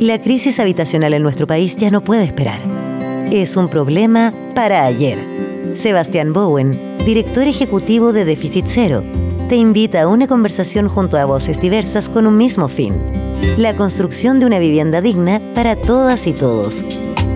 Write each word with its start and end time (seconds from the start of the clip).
La 0.00 0.18
crisis 0.22 0.58
habitacional 0.60 1.12
en 1.12 1.22
nuestro 1.22 1.46
país 1.46 1.76
ya 1.76 1.90
no 1.90 2.02
puede 2.02 2.24
esperar. 2.24 2.58
Es 3.30 3.54
un 3.56 3.68
problema 3.68 4.32
para 4.54 4.86
ayer. 4.86 5.18
Sebastián 5.74 6.32
Bowen, 6.32 7.04
director 7.04 7.46
ejecutivo 7.46 8.14
de 8.14 8.24
Déficit 8.24 8.64
Cero, 8.66 9.02
te 9.50 9.56
invita 9.56 10.02
a 10.02 10.08
una 10.08 10.26
conversación 10.26 10.88
junto 10.88 11.18
a 11.18 11.26
voces 11.26 11.60
diversas 11.60 12.08
con 12.08 12.26
un 12.26 12.38
mismo 12.38 12.68
fin. 12.68 12.94
La 13.58 13.76
construcción 13.76 14.40
de 14.40 14.46
una 14.46 14.58
vivienda 14.58 15.02
digna 15.02 15.38
para 15.54 15.76
todas 15.76 16.26
y 16.26 16.32
todos. 16.32 16.82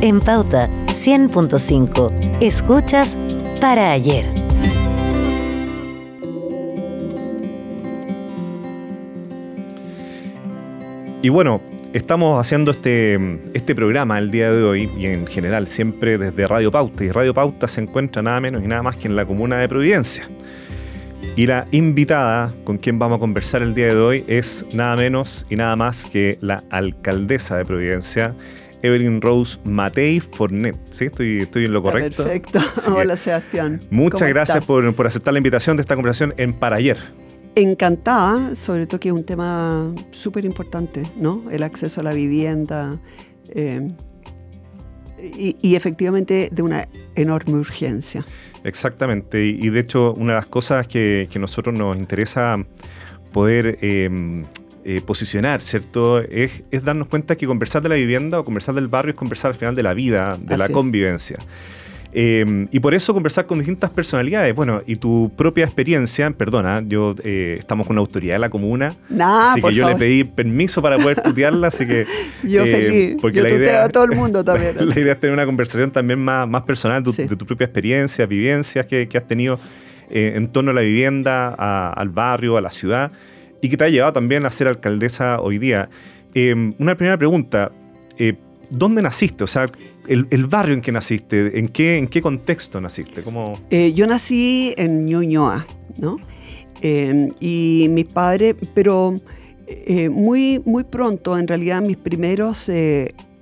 En 0.01 0.21
Pauta 0.21 0.71
100.5. 0.87 2.41
Escuchas 2.41 3.19
para 3.61 3.93
ayer. 3.93 4.44
Y 11.25 11.31
bueno, 11.31 11.63
estamos 11.95 12.39
haciendo 12.39 12.71
este, 12.73 13.19
este 13.55 13.75
programa 13.75 14.19
el 14.19 14.31
día 14.31 14.53
de 14.53 14.63
hoy 14.63 14.91
y 14.99 15.07
en 15.07 15.27
general 15.27 15.67
siempre 15.67 16.19
desde 16.19 16.47
Radio 16.47 16.71
Pauta. 16.71 17.03
Y 17.03 17.11
Radio 17.11 17.33
Pauta 17.33 17.67
se 17.67 17.81
encuentra 17.81 18.21
nada 18.21 18.43
menos 18.43 18.63
y 18.63 18.67
nada 18.67 18.83
más 18.83 18.97
que 18.97 19.09
en 19.09 19.17
la 19.17 19.25
comuna 19.25 19.57
de 19.57 19.67
Providencia. 19.67 20.29
Y 21.35 21.47
la 21.47 21.65
invitada 21.71 22.53
con 22.65 22.77
quien 22.77 22.99
vamos 22.99 23.17
a 23.17 23.21
conversar 23.21 23.63
el 23.63 23.73
día 23.73 23.87
de 23.87 23.97
hoy 23.97 24.25
es 24.29 24.67
nada 24.75 24.97
menos 24.97 25.47
y 25.49 25.57
nada 25.57 25.75
más 25.77 26.05
que 26.05 26.37
la 26.43 26.63
alcaldesa 26.69 27.57
de 27.57 27.65
Providencia, 27.65 28.35
Evelyn 28.83 29.23
Rose 29.23 29.57
Matei 29.65 30.21
Fornet. 30.21 30.77
¿Sí? 30.91 31.07
¿Estoy, 31.07 31.39
estoy 31.41 31.65
en 31.65 31.73
lo 31.73 31.83
correcto? 31.83 32.25
Perfecto. 32.25 32.61
Hola, 32.95 33.17
Sebastián. 33.17 33.81
Muchas 33.89 34.29
gracias 34.29 34.67
por, 34.67 34.95
por, 34.95 35.07
aceptar 35.07 35.33
la 35.33 35.39
invitación 35.39 35.79
de 35.79 35.81
esta 35.81 35.95
conversación 35.95 36.35
en 36.37 36.53
Para 36.53 36.77
Ayer. 36.77 36.99
Encantada, 37.57 38.55
sobre 38.55 38.87
todo 38.87 39.01
que 39.01 39.09
es 39.09 39.15
un 39.15 39.25
tema 39.25 39.95
súper 40.11 40.45
importante, 40.45 41.03
¿no? 41.17 41.45
El 41.51 41.63
acceso 41.63 42.01
a 42.01 42.05
la 42.05 42.13
vivienda 42.13 43.01
eh, 43.51 43.89
y, 45.39 45.55
y, 45.63 45.77
efectivamente 45.77 46.49
de 46.51 46.63
una 46.63 46.89
enorme 47.15 47.55
urgencia. 47.55 48.25
Exactamente, 48.65 49.45
y, 49.45 49.59
y 49.61 49.71
de 49.71 49.81
hecho 49.81 50.15
una 50.15 50.33
de 50.33 50.39
las 50.39 50.47
cosas 50.47 50.87
que, 50.89 51.29
que 51.31 51.39
nosotros 51.39 51.79
nos 51.79 51.97
interesa 51.97 52.57
poder 53.33 53.79
eh, 53.83 54.43
eh, 54.85 55.01
posicionar, 55.01 55.63
¿cierto? 55.63 56.21
Es, 56.21 56.63
es, 56.71 56.85
darnos 56.85 57.09
cuenta 57.09 57.37
que 57.37 57.47
conversar 57.47 57.83
de 57.83 57.89
la 57.89 57.95
vivienda 57.95 58.39
o 58.39 58.45
conversar 58.45 58.75
del 58.75 58.89
barrio 58.89 59.13
es 59.13 59.17
conversar 59.17 59.51
al 59.51 59.57
final 59.57 59.75
de 59.75 59.83
la 59.83 59.95
vida, 59.95 60.39
de 60.39 60.55
Así 60.55 60.63
la 60.63 60.69
convivencia. 60.69 61.39
Es. 61.39 61.84
Eh, 62.17 62.69
y 62.71 62.79
por 62.79 62.95
eso 62.95 63.13
conversar 63.13 63.45
con 63.47 63.59
distintas 63.59 63.91
personalidades. 63.91 64.55
Bueno, 64.55 64.83
y 64.87 64.97
tu 64.97 65.33
propia 65.37 65.65
experiencia, 65.65 66.31
perdona, 66.31 66.81
yo 66.87 67.17
eh, 67.25 67.57
estamos 67.59 67.89
con 67.89 67.95
una 67.95 68.03
autoridad 68.03 68.37
de 68.37 68.39
la 68.39 68.51
comuna, 68.51 68.95
nah, 69.09 69.51
así 69.51 69.61
que 69.61 69.75
yo 69.75 69.83
favor. 69.83 69.99
le 69.99 70.07
pedí 70.07 70.23
permiso 70.23 70.81
para 70.81 70.97
poder 70.97 71.21
tutearla, 71.21 71.67
así 71.67 71.85
que... 71.85 72.07
yo 72.45 72.65
eh, 72.65 72.71
feliz, 72.71 73.17
porque 73.21 73.39
yo 73.39 73.43
la 73.43 73.51
idea, 73.51 73.85
a 73.85 73.89
todo 73.89 74.05
el 74.05 74.13
mundo 74.13 74.45
también. 74.45 74.77
la 74.79 75.01
idea 75.01 75.15
es 75.15 75.21
tener 75.21 75.35
una 75.35 75.45
conversación 75.45 75.91
también 75.91 76.21
más, 76.21 76.49
más 76.49 76.63
personal 76.63 77.03
de, 77.03 77.13
sí. 77.13 77.25
de 77.25 77.35
tu 77.35 77.45
propia 77.45 77.65
experiencia, 77.65 78.27
vivencias 78.27 78.87
que, 78.87 79.09
que 79.09 79.19
has 79.19 79.27
tenido 79.27 79.59
eh, 80.09 80.35
en 80.37 80.47
torno 80.53 80.71
a 80.71 80.75
la 80.75 80.83
vivienda, 80.83 81.53
a, 81.59 81.93
al 81.95 82.11
barrio, 82.11 82.57
a 82.57 82.61
la 82.61 82.71
ciudad, 82.71 83.11
y 83.61 83.69
que 83.69 83.77
te 83.77 83.83
ha 83.83 83.89
llevado 83.89 84.13
también 84.13 84.47
a 84.47 84.53
ser 84.53 84.69
alcaldesa 84.69 85.41
hoy 85.41 85.59
día. 85.59 85.89
Eh, 86.33 86.55
una 86.79 86.95
primera 86.95 87.19
pregunta, 87.19 87.73
¿dónde 88.71 89.03
naciste? 89.03 89.43
O 89.43 89.49
sea, 89.49 89.67
el, 90.09 90.27
el, 90.31 90.47
barrio 90.47 90.75
en 90.75 90.81
que 90.81 90.93
naciste, 90.93 91.59
¿en 91.59 91.69
qué, 91.69 91.99
en 91.99 92.09
qué 92.09 92.23
contexto 92.23 92.81
naciste? 92.81 93.23
¿Cómo... 93.23 93.59
Eh, 93.71 93.93
yo 93.93 94.07
nací 94.07 94.75
en 94.77 95.07
Ñuñoa, 95.07 95.67
¿no? 95.99 96.19
Eh, 96.83 97.31
y 97.41 97.87
mis 97.91 98.05
padres, 98.05 98.57
pero 98.75 99.15
eh, 99.67 100.09
muy, 100.09 100.61
muy 100.65 100.85
pronto, 100.85 101.39
en 101.39 101.49
realidad, 101.49 101.83
mis 101.83 101.97
primeros, 101.97 102.71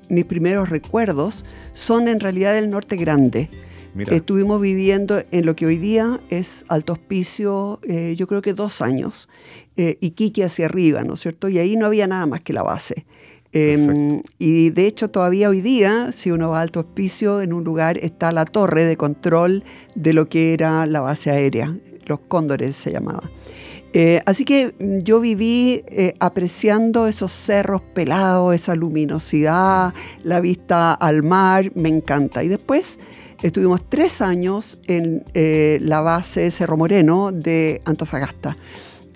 mis 0.09 0.25
primeros 0.25 0.69
recuerdos 0.69 1.45
son 1.73 2.09
en 2.09 2.21
realidad 2.21 2.55
del 2.55 2.71
norte 2.71 2.97
grande. 2.97 3.51
Mira. 3.95 4.15
Estuvimos 4.15 4.61
viviendo 4.61 5.23
en 5.33 5.45
lo 5.45 5.55
que 5.55 5.67
hoy 5.67 5.77
día 5.77 6.21
es 6.31 6.65
Alto 6.69 6.95
Hospicio, 6.95 7.79
yo 8.17 8.27
creo 8.27 8.41
que 8.41 8.55
dos 8.55 8.81
años, 8.81 9.29
Iquique 9.77 10.45
hacia 10.45 10.65
arriba, 10.65 11.05
¿no 11.05 11.15
es 11.15 11.21
cierto? 11.21 11.51
Y 11.51 11.59
ahí 11.59 11.77
no 11.77 11.87
había 11.87 12.07
nada 12.07 12.25
más 12.25 12.41
que 12.41 12.55
la 12.55 12.63
base. 12.63 13.05
Eh, 13.53 14.23
y 14.39 14.71
de 14.71 14.87
hecho 14.87 15.11
todavía 15.11 15.49
hoy 15.49 15.61
día, 15.61 16.11
si 16.13 16.31
uno 16.31 16.51
va 16.51 16.61
a 16.61 16.63
Alto 16.63 16.81
Hospicio, 16.81 17.43
en 17.43 17.53
un 17.53 17.65
lugar 17.65 17.99
está 17.99 18.33
la 18.33 18.45
torre 18.45 18.85
de 18.85 18.97
control 18.97 19.65
de 19.95 20.15
lo 20.15 20.29
que 20.29 20.55
era 20.55 20.87
la 20.87 21.01
base 21.01 21.31
aérea, 21.31 21.77
los 22.07 22.21
cóndores 22.21 22.77
se 22.77 22.93
llamaba. 22.93 23.31
Eh, 23.95 24.21
así 24.25 24.45
que 24.45 24.75
yo 25.05 25.21
viví 25.21 25.85
eh, 25.89 26.15
apreciando 26.19 27.07
esos 27.07 27.31
cerros 27.31 27.83
pelados, 27.83 28.55
esa 28.55 28.75
luminosidad, 28.75 29.93
la 30.23 30.41
vista 30.41 30.95
al 30.95 31.23
mar, 31.23 31.73
me 31.75 31.91
encanta. 31.91 32.43
Y 32.43 32.49
después 32.49 32.99
estuvimos 33.43 33.87
tres 33.87 34.23
años 34.23 34.81
en 34.87 35.25
eh, 35.35 35.79
la 35.83 36.01
base 36.01 36.51
Cerro 36.51 36.79
Moreno 36.79 37.33
de 37.33 37.83
Antofagasta 37.85 38.57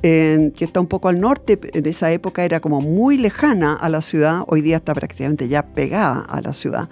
eh, 0.09 0.53
que 0.57 0.65
está 0.65 0.79
un 0.79 0.87
poco 0.87 1.09
al 1.09 1.19
norte, 1.19 1.59
en 1.73 1.85
esa 1.85 2.13
época 2.13 2.45
era 2.45 2.61
como 2.61 2.81
muy 2.81 3.19
lejana 3.19 3.73
a 3.73 3.89
la 3.89 4.03
ciudad, 4.03 4.45
hoy 4.47 4.61
día 4.61 4.77
está 4.77 4.95
prácticamente 4.95 5.49
ya 5.49 5.67
pegada 5.67 6.21
a 6.21 6.41
la 6.43 6.53
ciudad. 6.53 6.89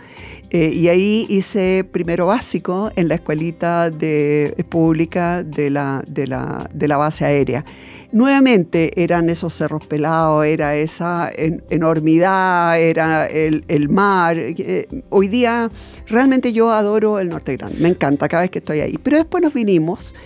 Eh, 0.51 0.73
y 0.75 0.89
ahí 0.89 1.25
hice 1.29 1.85
primero 1.89 2.27
básico 2.27 2.91
en 2.97 3.07
la 3.07 3.15
escuelita 3.15 3.91
de, 3.91 4.67
pública 4.69 5.45
de 5.45 5.71
la, 5.71 6.03
de, 6.09 6.27
la, 6.27 6.69
de 6.75 6.89
la 6.89 6.97
base 6.97 7.25
aérea. 7.25 7.65
Nuevamente 8.11 9.01
eran 9.01 9.31
esos 9.31 9.55
cerros 9.55 9.87
pelados, 9.87 10.45
era 10.45 10.75
esa 10.75 11.31
en, 11.33 11.63
enormidad, 11.71 12.81
era 12.81 13.29
el, 13.29 13.65
el 13.69 13.91
mar. 13.91 14.37
Eh, 14.39 14.89
hoy 15.11 15.29
día 15.29 15.71
realmente 16.09 16.53
yo 16.53 16.73
adoro 16.73 17.21
el 17.21 17.29
Norte 17.29 17.57
Grande, 17.57 17.77
me 17.79 17.91
encanta 17.91 18.27
cada 18.27 18.43
vez 18.43 18.51
que 18.51 18.59
estoy 18.59 18.81
ahí. 18.81 18.99
Pero 19.01 19.19
después 19.19 19.41
nos 19.41 19.55
vinimos. 19.55 20.17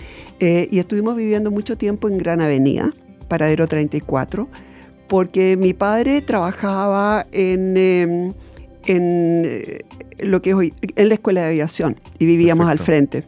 Eh, 0.41 0.69
y 0.71 0.79
estuvimos 0.79 1.17
viviendo 1.17 1.51
mucho 1.51 1.77
tiempo 1.77 2.09
en 2.09 2.19
Gran 2.19 2.41
Avenida, 2.41 2.93
Paradero 3.29 3.67
34, 3.67 4.49
porque 5.09 5.57
mi 5.57 5.75
padre 5.75 6.21
trabajaba 6.21 7.27
en, 7.33 7.77
eh, 7.77 8.33
en 8.87 9.79
lo 10.21 10.43
que 10.43 10.51
es 10.51 10.57
hoy, 10.57 10.75
en 10.97 11.09
la 11.09 11.15
escuela 11.15 11.41
de 11.43 11.47
aviación 11.49 11.97
y 12.19 12.27
vivíamos 12.27 12.67
Perfecto. 12.67 12.83
al 12.83 12.87
frente. 12.87 13.25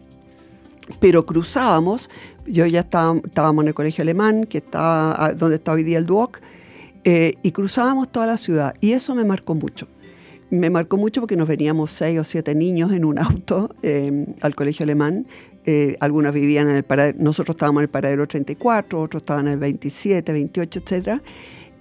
Pero 0.99 1.25
cruzábamos, 1.25 2.11
yo 2.47 2.67
ya 2.67 2.81
estaba, 2.81 3.17
estábamos 3.25 3.63
en 3.63 3.69
el 3.69 3.75
colegio 3.75 4.03
alemán, 4.03 4.45
que 4.45 4.59
está 4.59 5.35
donde 5.37 5.57
está 5.57 5.73
hoy 5.73 5.85
día 5.85 5.99
el 5.99 6.07
Duoc, 6.07 6.41
eh, 7.05 7.35
y 7.43 7.53
cruzábamos 7.53 8.11
toda 8.11 8.27
la 8.27 8.37
ciudad. 8.37 8.75
Y 8.81 8.93
eso 8.93 9.15
me 9.15 9.25
marcó 9.25 9.55
mucho. 9.55 9.87
Me 10.51 10.69
marcó 10.69 10.97
mucho 10.97 11.21
porque 11.21 11.37
nos 11.37 11.49
veníamos 11.49 11.93
seis 11.93 12.19
o 12.19 12.25
siete 12.25 12.55
niños 12.55 12.93
en 12.93 13.05
un 13.05 13.19
auto 13.19 13.75
eh, 13.83 14.27
al 14.41 14.55
colegio 14.55 14.85
alemán 14.85 15.27
eh, 15.67 15.97
algunas 16.01 16.33
vivían 16.33 16.69
en 16.71 16.77
el 16.77 16.83
paradero, 16.85 17.19
nosotros 17.21 17.55
estábamos 17.55 17.81
en 17.81 17.85
el 17.85 17.91
paradero 17.91 18.27
34, 18.27 19.01
otros 19.01 19.23
estaban 19.23 19.47
en 19.47 19.55
el 19.55 19.59
27, 19.59 20.33
28, 20.33 20.81
etc. 20.81 21.21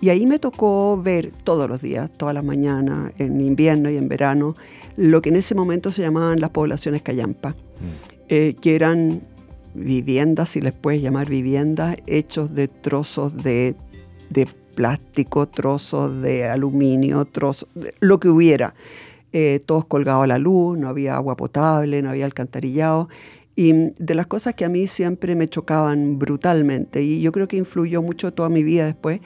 Y 0.01 0.09
ahí 0.09 0.25
me 0.25 0.39
tocó 0.39 1.01
ver 1.01 1.31
todos 1.43 1.69
los 1.69 1.81
días, 1.81 2.09
todas 2.15 2.33
las 2.33 2.43
mañanas, 2.43 3.11
en 3.17 3.41
invierno 3.41 3.89
y 3.89 3.97
en 3.97 4.07
verano, 4.07 4.53
lo 4.95 5.21
que 5.21 5.29
en 5.29 5.37
ese 5.37 5.55
momento 5.55 5.91
se 5.91 6.01
llamaban 6.01 6.39
las 6.39 6.49
poblaciones 6.49 7.01
callampa, 7.01 7.51
mm. 7.51 7.55
eh, 8.29 8.55
que 8.61 8.75
eran 8.75 9.21
viviendas, 9.73 10.49
si 10.49 10.61
les 10.61 10.73
puedes 10.73 11.01
llamar 11.01 11.29
viviendas, 11.29 11.97
hechos 12.07 12.53
de 12.53 12.67
trozos 12.67 13.43
de, 13.43 13.75
de 14.29 14.47
plástico, 14.75 15.47
trozos 15.47 16.21
de 16.21 16.47
aluminio, 16.47 17.25
trozos, 17.25 17.69
de, 17.75 17.93
lo 17.99 18.19
que 18.19 18.29
hubiera. 18.29 18.73
Eh, 19.31 19.59
todos 19.65 19.85
colgados 19.85 20.23
a 20.23 20.27
la 20.27 20.39
luz, 20.39 20.77
no 20.77 20.87
había 20.87 21.15
agua 21.15 21.35
potable, 21.37 22.01
no 22.01 22.09
había 22.09 22.25
alcantarillado. 22.25 23.09
Y 23.59 23.73
de 23.73 24.15
las 24.15 24.25
cosas 24.25 24.53
que 24.53 24.63
a 24.63 24.69
mí 24.69 24.87
siempre 24.87 25.35
me 25.35 25.49
chocaban 25.49 26.17
brutalmente, 26.17 27.03
y 27.03 27.19
yo 27.19 27.33
creo 27.33 27.49
que 27.49 27.57
influyó 27.57 28.01
mucho 28.01 28.31
toda 28.31 28.47
mi 28.47 28.63
vida 28.63 28.85
después, 28.85 29.19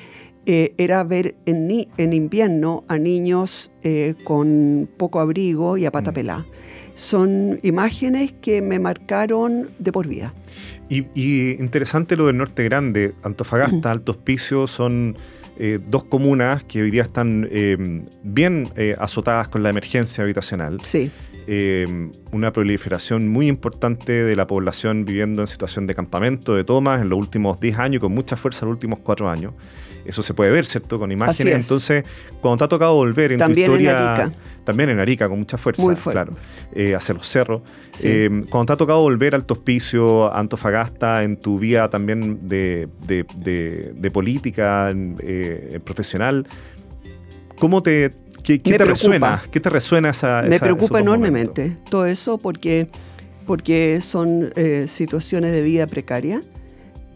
eh, 0.47 0.73
era 0.79 1.03
ver 1.03 1.35
en, 1.45 1.67
ni 1.67 1.87
en, 1.97 2.13
invierno 2.13 2.83
a 2.87 2.97
niños 2.97 3.71
eh, 3.83 4.15
con 4.23 4.89
poco 4.97 5.19
abrigo 5.19 5.77
y 5.77 5.85
a 5.85 5.91
pata 5.91 6.11
pelada. 6.11 6.39
Mm. 6.39 6.45
Son 6.95 7.59
imágenes 7.61 8.33
que 8.41 8.63
me 8.63 8.79
marcaron 8.79 9.69
de 9.77 9.91
por 9.91 10.07
vida. 10.07 10.33
Y, 10.89 11.05
y 11.13 11.51
interesante 11.59 12.17
lo 12.17 12.25
del 12.25 12.37
Norte 12.37 12.63
Grande, 12.63 13.13
Antofagasta, 13.21 13.89
mm. 13.89 13.91
Alto 13.91 14.13
Hospicio, 14.13 14.65
son 14.65 15.15
eh, 15.55 15.79
dos 15.87 16.05
comunas 16.05 16.63
que 16.63 16.81
hoy 16.81 16.89
día 16.89 17.03
están 17.03 17.47
eh, 17.51 17.77
bien 18.23 18.67
eh, 18.75 18.95
azotadas 18.97 19.49
con 19.49 19.61
la 19.61 19.69
emergencia 19.69 20.23
habitacional. 20.23 20.79
Sí. 20.81 21.11
Eh, 21.45 22.09
una 22.31 22.53
proliferación 22.53 23.27
muy 23.27 23.47
importante 23.47 24.23
de 24.23 24.35
la 24.35 24.47
población 24.47 25.05
viviendo 25.05 25.41
en 25.41 25.47
situación 25.47 25.87
de 25.87 25.95
campamento, 25.95 26.55
de 26.55 26.63
tomas, 26.63 27.01
en 27.01 27.09
los 27.09 27.19
últimos 27.19 27.59
10 27.59 27.79
años 27.79 27.95
y 27.97 27.99
con 27.99 28.13
mucha 28.13 28.37
fuerza 28.37 28.65
en 28.65 28.69
los 28.69 28.75
últimos 28.75 28.99
4 28.99 29.29
años. 29.29 29.53
Eso 30.05 30.21
se 30.23 30.33
puede 30.33 30.51
ver, 30.51 30.65
¿cierto? 30.65 30.99
Con 30.99 31.11
imágenes. 31.11 31.53
Entonces, 31.55 32.03
cuando 32.41 32.57
te 32.57 32.63
ha 32.65 32.67
tocado 32.67 32.95
volver 32.95 33.33
en 33.33 33.39
también 33.39 33.67
tu 33.67 33.73
historia. 33.73 33.91
En 33.91 34.21
Arica. 34.21 34.37
También 34.63 34.89
en 34.89 34.99
Arica, 34.99 35.27
con 35.27 35.39
mucha 35.39 35.57
fuerza, 35.57 35.83
muy 35.83 35.95
fuerte. 35.95 36.21
claro. 36.23 36.37
Eh, 36.73 36.95
hacia 36.95 37.13
los 37.15 37.27
cerros. 37.27 37.61
Sí. 37.91 38.07
Eh, 38.09 38.45
cuando 38.49 38.67
te 38.67 38.73
ha 38.73 38.77
tocado 38.77 39.01
volver 39.01 39.35
al 39.35 39.45
Hospicio, 39.47 40.33
a 40.33 40.39
Antofagasta, 40.39 41.23
en 41.23 41.37
tu 41.37 41.59
vida 41.59 41.89
también 41.89 42.47
de, 42.47 42.87
de, 43.05 43.25
de, 43.35 43.93
de 43.95 44.11
política 44.11 44.93
eh, 45.19 45.79
profesional, 45.83 46.47
¿Cómo 47.63 47.81
te, 47.81 48.11
qué, 48.43 48.59
te 48.59 48.85
resuena? 48.85 49.41
¿Qué 49.51 49.59
te 49.59 49.69
resuena 49.69 50.09
esa 50.09 50.43
Me 50.43 50.59
preocupa 50.59 50.99
enormemente 50.99 51.77
todo 51.89 52.05
eso 52.05 52.37
porque, 52.37 52.87
porque 53.45 54.01
son 54.01 54.51
eh, 54.55 54.85
situaciones 54.87 55.51
de 55.51 55.61
vida 55.61 55.87
precaria, 55.87 56.41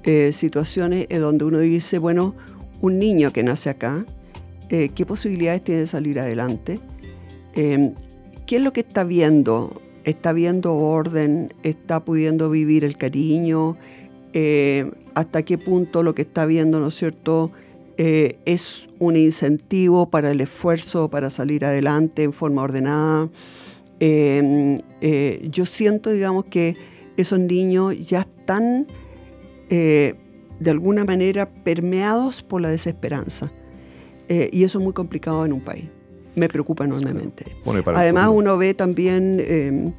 eh, 0.04 0.32
situaciones 0.32 1.08
donde 1.10 1.46
uno 1.46 1.60
dice, 1.60 2.00
bueno, 2.00 2.36
un 2.82 2.98
niño 3.00 3.34
que 3.34 3.44
nace 3.44 3.70
acá, 3.70 4.06
eh, 4.70 4.90
¿qué 4.96 5.06
posibilidades 5.06 5.64
tiene 5.64 5.82
de 5.82 5.88
salir 5.88 6.20
adelante? 6.20 6.80
Em, 7.54 7.94
¿Qué 8.46 8.58
es 8.58 8.62
lo 8.62 8.72
que 8.72 8.80
está 8.80 9.04
viendo? 9.04 9.82
¿Está 10.06 10.32
viendo 10.32 10.76
orden? 10.76 11.54
¿Está 11.64 12.06
pudiendo 12.06 12.50
vivir 12.50 12.86
el 12.86 12.98
cariño? 12.98 13.76
¿Hasta 15.16 15.42
qué 15.42 15.58
punto 15.58 16.04
lo 16.04 16.14
que 16.14 16.22
está 16.22 16.46
viendo, 16.46 16.80
¿no 16.80 16.90
es 16.90 16.96
cierto?, 16.96 17.52
eh, 18.00 18.38
es 18.46 18.88
un 19.00 19.16
incentivo 19.16 20.12
para 20.12 20.30
el 20.30 20.40
esfuerzo, 20.40 21.10
para 21.10 21.32
salir 21.32 21.66
adelante 21.66 22.22
en 22.22 22.32
forma 22.32 22.62
ordenada. 22.62 23.28
Em, 24.00 24.78
eh, 25.02 25.48
yo 25.52 25.66
siento, 25.66 26.12
digamos, 26.12 26.46
que 26.46 26.76
esos 27.18 27.40
niños 27.40 27.96
ya 28.08 28.20
están 28.20 28.86
eh, 29.72 30.14
de 30.60 30.72
alguna 30.72 31.06
manera 31.06 31.50
permeados 31.50 32.44
por 32.44 32.62
la 32.62 32.70
desesperanza. 32.70 33.52
y 34.30 34.66
eso 34.66 34.80
es 34.80 34.84
muy 34.84 34.92
complicado 34.92 35.46
en 35.46 35.54
un 35.54 35.62
país. 35.62 35.86
Me 36.36 36.50
preocupa 36.50 36.84
enormemente. 36.84 37.46
Además, 37.96 38.28
uno 38.28 38.58
ve 38.58 38.74
también 38.74 39.42
em, 39.48 39.94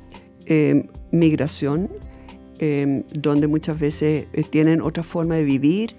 em, 0.44 0.82
migración, 1.10 1.88
donde 3.14 3.46
muchas 3.46 3.80
veces 3.80 4.26
tienen 4.50 4.82
otra 4.82 5.02
forma 5.02 5.36
de 5.36 5.44
vivir 5.44 5.96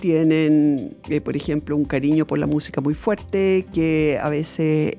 tienen, 0.00 0.96
eh, 1.08 1.20
por 1.20 1.36
ejemplo, 1.36 1.76
un 1.76 1.84
cariño 1.84 2.26
por 2.26 2.38
la 2.38 2.46
música 2.46 2.80
muy 2.80 2.94
fuerte, 2.94 3.66
que 3.72 4.18
a 4.20 4.28
veces 4.28 4.94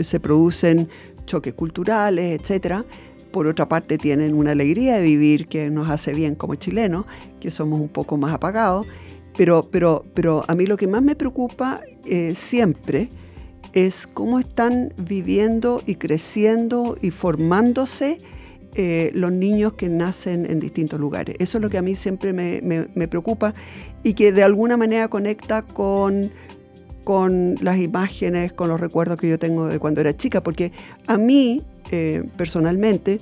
se 0.00 0.20
producen 0.20 0.88
choques 1.26 1.54
culturales, 1.54 2.40
etc. 2.40 2.84
Por 3.30 3.46
otra 3.46 3.68
parte, 3.68 3.98
tienen 3.98 4.34
una 4.34 4.52
alegría 4.52 4.96
de 4.96 5.02
vivir 5.02 5.48
que 5.48 5.70
nos 5.70 5.90
hace 5.90 6.14
bien 6.14 6.34
como 6.34 6.54
chilenos, 6.54 7.04
que 7.40 7.50
somos 7.50 7.80
un 7.80 7.88
poco 7.88 8.16
más 8.16 8.32
apagados. 8.32 8.86
Pero, 9.36 9.68
pero, 9.70 10.04
pero 10.14 10.42
a 10.48 10.54
mí 10.54 10.66
lo 10.66 10.76
que 10.76 10.86
más 10.86 11.02
me 11.02 11.14
preocupa 11.14 11.80
eh, 12.06 12.34
siempre 12.34 13.10
es 13.74 14.06
cómo 14.06 14.38
están 14.38 14.94
viviendo 14.96 15.82
y 15.84 15.96
creciendo 15.96 16.96
y 17.02 17.10
formándose 17.10 18.16
eh, 18.78 19.10
los 19.14 19.32
niños 19.32 19.72
que 19.72 19.88
nacen 19.88 20.44
en 20.44 20.60
distintos 20.60 21.00
lugares. 21.00 21.34
Eso 21.38 21.56
es 21.56 21.62
lo 21.62 21.70
que 21.70 21.78
a 21.78 21.82
mí 21.82 21.96
siempre 21.96 22.34
me, 22.34 23.08
preocupa 23.08 23.54
y 24.02 24.12
que 24.12 24.32
de 24.32 24.42
alguna 24.42 24.76
manera 24.76 25.08
conecta 25.08 25.62
con, 25.62 26.30
con 27.02 27.54
las 27.62 27.78
imágenes, 27.78 28.52
con 28.52 28.68
los 28.68 28.78
recuerdos 28.78 29.18
que 29.18 29.30
yo 29.30 29.38
tengo 29.38 29.66
de 29.66 29.78
cuando 29.78 30.02
era 30.02 30.14
chica, 30.14 30.42
porque 30.42 30.72
a 31.06 31.16
mí, 31.16 31.62
eh, 31.90 32.24
personalmente, 32.36 33.18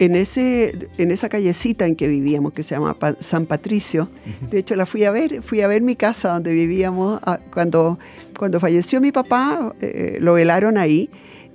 en, 0.00 0.16
ese, 0.16 0.88
en 0.98 1.12
esa 1.12 1.28
callecita 1.28 1.86
en 1.86 1.94
que 1.94 2.08
vivíamos, 2.08 2.52
que 2.52 2.64
se 2.64 2.74
llama 2.74 2.96
San 3.20 3.46
Patricio, 3.46 4.08
de 4.50 4.58
hecho 4.58 4.74
la 4.74 4.86
fui 4.86 5.04
a 5.04 5.12
ver, 5.12 5.40
fui 5.44 5.60
a 5.60 5.68
ver 5.68 5.82
mi 5.82 5.94
casa 5.94 6.30
donde 6.32 6.52
vivíamos 6.52 7.20
ah, 7.22 7.38
cuando, 7.54 8.00
cuando 8.36 8.58
falleció 8.58 9.00
mi 9.00 9.12
papá, 9.12 9.72
eh, 9.80 10.18
lo 10.20 10.34
velaron 10.34 10.78
ahí 10.78 11.10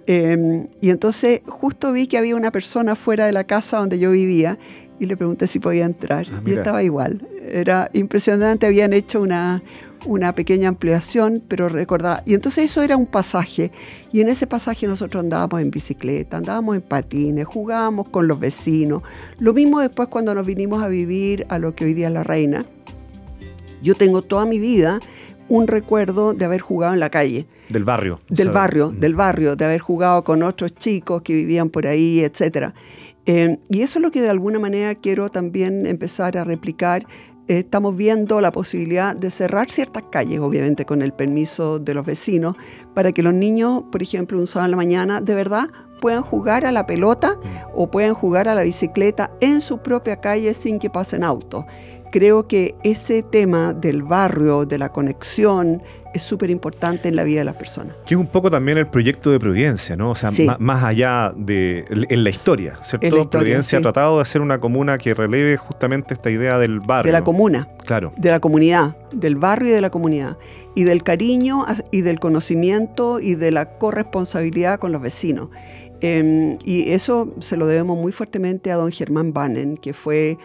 Em, 0.08 0.68
y 0.82 0.92
entonces 0.92 1.42
justo 1.48 1.92
vi 1.92 2.08
que 2.08 2.18
había 2.18 2.36
una 2.36 2.52
persona 2.52 2.96
fuera 2.96 3.26
de 3.26 3.32
la 3.32 3.44
casa 3.44 3.78
donde 3.78 3.98
yo 3.98 4.12
vivía 4.12 4.60
y 5.00 5.08
le 5.08 5.18
pregunté 5.18 5.48
si 5.48 5.60
podía 5.60 5.86
entrar. 5.86 6.28
Ah, 6.32 6.42
y 6.46 6.52
estaba 6.52 6.84
igual. 6.84 7.28
Era 7.48 7.90
impresionante, 7.94 8.66
habían 8.66 8.94
hecho 8.94 9.22
una, 9.22 9.62
una 10.06 10.34
pequeña 10.34 10.70
ampliación, 10.70 11.44
pero 11.48 11.70
recordaba. 11.70 12.22
Y 12.26 12.34
entonces 12.34 12.66
eso 12.66 12.82
era 12.82 12.96
un 12.96 13.06
pasaje. 13.06 13.72
Y 14.12 14.22
en 14.22 14.30
ese 14.30 14.48
pasaje 14.48 14.88
nosotros 14.88 15.24
andábamos 15.24 15.62
en 15.62 15.72
bicicleta, 15.72 16.38
andábamos 16.38 16.76
en 16.76 16.82
patines, 16.82 17.46
jugábamos 17.46 18.10
con 18.10 18.28
los 18.28 18.40
vecinos. 18.40 19.04
Lo 19.40 19.54
mismo 19.54 19.80
después 19.80 20.08
cuando 20.08 20.34
nos 20.34 20.46
vinimos 20.46 20.84
a 20.84 20.88
vivir 20.88 21.46
a 21.50 21.60
lo 21.60 21.76
que 21.76 21.86
hoy 21.86 21.94
día 21.94 22.08
es 22.08 22.14
la 22.14 22.24
reina. 22.24 22.66
Yo 23.82 23.96
tengo 23.96 24.22
toda 24.22 24.46
mi 24.46 24.60
vida 24.60 25.00
un 25.48 25.68
recuerdo 25.68 26.34
de 26.34 26.46
haber 26.46 26.62
jugado 26.62 26.94
en 26.94 27.00
la 27.00 27.10
calle. 27.10 27.48
Del 27.70 27.84
barrio. 27.84 28.20
Del 28.30 28.50
barrio, 28.50 28.92
mm. 28.92 29.00
del 29.00 29.16
barrio, 29.16 29.56
de 29.56 29.66
haber 29.66 29.80
jugado 29.80 30.24
con 30.24 30.44
otros 30.44 30.74
chicos 30.76 31.22
que 31.22 31.34
vivían 31.34 31.70
por 31.70 31.88
ahí, 31.88 32.20
etc. 32.22 32.74
Eh, 33.26 33.60
y 33.70 33.82
eso 33.82 34.00
es 34.00 34.04
lo 34.04 34.12
que 34.12 34.22
de 34.22 34.30
alguna 34.30 34.60
manera 34.60 34.96
quiero 34.96 35.30
también 35.30 35.86
empezar 35.86 36.38
a 36.38 36.44
replicar. 36.44 37.06
Eh, 37.48 37.60
estamos 37.60 37.96
viendo 37.96 38.42
la 38.42 38.52
posibilidad 38.52 39.16
de 39.16 39.30
cerrar 39.30 39.70
ciertas 39.70 40.04
calles, 40.12 40.40
obviamente 40.40 40.86
con 40.86 41.02
el 41.02 41.14
permiso 41.14 41.80
de 41.80 41.94
los 41.94 42.06
vecinos, 42.06 42.56
para 42.94 43.12
que 43.12 43.24
los 43.24 43.34
niños, 43.34 43.84
por 43.92 44.02
ejemplo, 44.02 44.40
un 44.40 44.48
sábado 44.48 44.66
en 44.66 44.72
la 44.72 44.78
mañana, 44.78 45.22
de 45.22 45.36
verdad 45.36 45.68
puedan 46.02 46.24
jugar 46.24 46.66
a 46.66 46.72
la 46.72 46.86
pelota 46.86 47.36
mm. 47.36 47.48
o 47.74 47.90
puedan 47.90 48.14
jugar 48.14 48.48
a 48.48 48.56
la 48.56 48.64
bicicleta 48.64 49.32
en 49.42 49.62
su 49.62 49.80
propia 49.80 50.18
calle 50.18 50.54
sin 50.54 50.78
que 50.78 50.90
pasen 50.90 51.24
autos 51.24 51.66
creo 52.16 52.48
que 52.48 52.76
ese 52.86 53.24
tema 53.24 53.74
del 53.74 54.02
barrio, 54.02 54.66
de 54.66 54.78
la 54.78 54.88
conexión, 54.88 55.84
es 56.14 56.24
súper 56.24 56.50
importante 56.50 57.10
en 57.10 57.18
la 57.18 57.26
vida 57.26 57.40
de 57.40 57.44
las 57.44 57.56
personas. 57.56 57.94
Que 58.06 58.14
es 58.14 58.18
un 58.18 58.28
poco 58.28 58.50
también 58.50 58.78
el 58.78 58.88
proyecto 58.88 59.32
de 59.32 59.38
Providencia, 59.38 59.98
¿no? 59.98 60.12
O 60.12 60.16
sea, 60.16 60.32
más, 60.58 60.82
allá 60.86 61.34
de 61.36 61.84
en 61.90 62.24
la 62.24 62.30
historia, 62.30 62.80
¿cierto? 62.84 63.30
Providencia 63.30 63.80
ha 63.80 63.82
tratado 63.82 64.16
de 64.16 64.22
hacer 64.22 64.40
una 64.40 64.62
comuna 64.62 64.98
que 64.98 65.14
releve 65.14 65.58
justamente 65.58 66.14
esta 66.14 66.32
idea 66.32 66.58
del 66.58 66.80
barrio. 66.80 67.12
De 67.12 67.20
la 67.20 67.26
comuna. 67.26 67.68
Claro. 67.86 68.14
De 68.16 68.30
la 68.30 68.40
comunidad, 68.40 68.96
del 69.12 69.36
barrio 69.36 69.72
y 69.72 69.74
de 69.74 69.82
la 69.82 69.90
comunidad. 69.90 70.38
Y 70.74 70.86
del 70.86 71.04
cariño 71.04 71.66
y 71.92 72.00
del 72.00 72.22
conocimiento 72.22 73.20
y 73.20 73.36
de 73.36 73.52
la 73.52 73.78
corresponsabilidad 73.78 74.80
con 74.80 74.94
los 74.94 75.02
vecinos. 75.02 75.50
Em, 76.00 76.58
y 76.64 76.92
eso 76.92 77.34
se 77.40 77.58
lo 77.58 77.68
debemos 77.68 77.98
muy 77.98 78.14
fuertemente 78.14 78.72
a 78.72 78.76
don 78.76 78.92
Germán 78.92 79.34
Bannen, 79.34 79.76
que 79.76 79.94
fue 79.94 80.38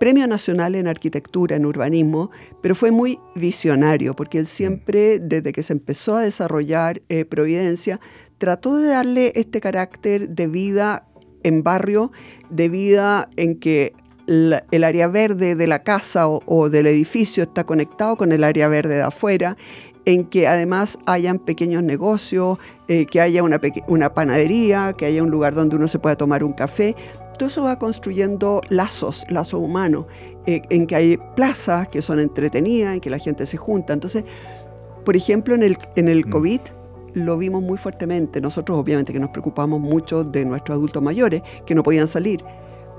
Premio 0.00 0.26
Nacional 0.26 0.76
en 0.76 0.88
Arquitectura, 0.88 1.56
en 1.56 1.66
Urbanismo, 1.66 2.30
pero 2.62 2.74
fue 2.74 2.90
muy 2.90 3.18
visionario, 3.34 4.16
porque 4.16 4.38
él 4.38 4.46
siempre, 4.46 5.18
desde 5.18 5.52
que 5.52 5.62
se 5.62 5.74
empezó 5.74 6.16
a 6.16 6.22
desarrollar 6.22 7.02
eh, 7.10 7.26
Providencia, 7.26 8.00
trató 8.38 8.78
de 8.78 8.88
darle 8.88 9.32
este 9.36 9.60
carácter 9.60 10.30
de 10.30 10.46
vida 10.46 11.06
en 11.42 11.62
barrio, 11.62 12.12
de 12.48 12.70
vida 12.70 13.28
en 13.36 13.60
que 13.60 13.92
el 14.26 14.84
área 14.84 15.06
verde 15.08 15.54
de 15.54 15.66
la 15.66 15.82
casa 15.82 16.28
o, 16.28 16.70
del 16.70 16.86
edificio 16.86 17.42
está 17.42 17.64
conectado 17.64 18.16
con 18.16 18.32
el 18.32 18.42
área 18.42 18.68
verde 18.68 18.94
de 18.94 19.02
afuera, 19.02 19.58
en 20.06 20.24
que 20.24 20.48
además 20.48 20.98
hayan 21.04 21.38
pequeños 21.38 21.82
negocios, 21.82 22.56
eh, 22.88 23.04
que 23.04 23.20
haya 23.20 23.42
una, 23.42 23.60
una 23.86 24.14
panadería, 24.14 24.94
que 24.96 25.04
haya 25.04 25.22
un 25.22 25.30
lugar 25.30 25.54
donde 25.54 25.76
uno 25.76 25.88
se 25.88 25.98
pueda 25.98 26.16
tomar 26.16 26.42
un 26.42 26.54
café 26.54 26.96
todo 27.40 27.48
eso 27.48 27.62
va 27.62 27.78
construyendo 27.78 28.60
lazos, 28.68 29.24
lazos 29.30 29.60
humanos, 29.62 30.04
eh, 30.44 30.60
en 30.68 30.86
que 30.86 30.94
hay 30.94 31.18
plazas 31.34 31.88
que 31.88 32.02
son 32.02 32.20
entretenidas, 32.20 32.92
en 32.92 33.00
que 33.00 33.08
la 33.08 33.16
gente 33.16 33.46
se 33.46 33.56
junta. 33.56 33.94
Entonces, 33.94 34.24
por 35.06 35.16
ejemplo, 35.16 35.54
en 35.54 35.62
el, 35.62 35.78
en 35.96 36.10
el 36.10 36.26
mm. 36.26 36.30
COVID 36.30 36.60
lo 37.14 37.38
vimos 37.38 37.62
muy 37.62 37.78
fuertemente. 37.78 38.42
Nosotros 38.42 38.76
obviamente 38.76 39.14
que 39.14 39.20
nos 39.20 39.30
preocupamos 39.30 39.80
mucho 39.80 40.22
de 40.22 40.44
nuestros 40.44 40.76
adultos 40.76 41.02
mayores 41.02 41.40
que 41.64 41.74
no 41.74 41.82
podían 41.82 42.08
salir, 42.08 42.44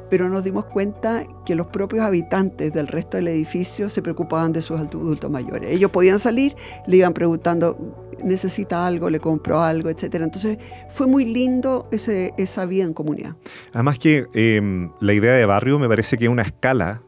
pero 0.09 0.27
nos 0.27 0.43
dimos 0.43 0.65
cuenta 0.65 1.23
que 1.45 1.53
los 1.53 1.67
propios 1.67 2.03
habitantes 2.03 2.73
del 2.73 2.87
resto 2.87 3.17
del 3.17 3.27
edificio 3.27 3.89
se 3.89 4.01
preocupaban 4.01 4.53
de 4.53 4.63
sus 4.63 4.79
adultos 4.79 5.29
mayores. 5.29 5.71
Ellos 5.71 5.91
podían 5.91 6.17
salir, 6.17 6.55
le 6.87 6.97
iban 6.97 7.13
preguntando 7.13 7.77
necesita 8.23 8.85
algo, 8.85 9.09
le 9.09 9.19
compro 9.19 9.61
algo, 9.61 9.89
etcétera. 9.89 10.23
Entonces 10.23 10.57
fue 10.89 11.07
muy 11.07 11.25
lindo 11.25 11.87
ese, 11.91 12.33
esa 12.37 12.65
vida 12.65 12.83
en 12.83 12.93
comunidad. 12.93 13.35
Además 13.73 13.99
que 13.99 14.27
em, 14.33 14.91
la 14.99 15.13
idea 15.13 15.33
de 15.33 15.45
barrio 15.45 15.79
me 15.79 15.87
parece 15.87 16.17
que 16.17 16.25
es 16.25 16.29
una 16.29 16.43
escala 16.43 17.01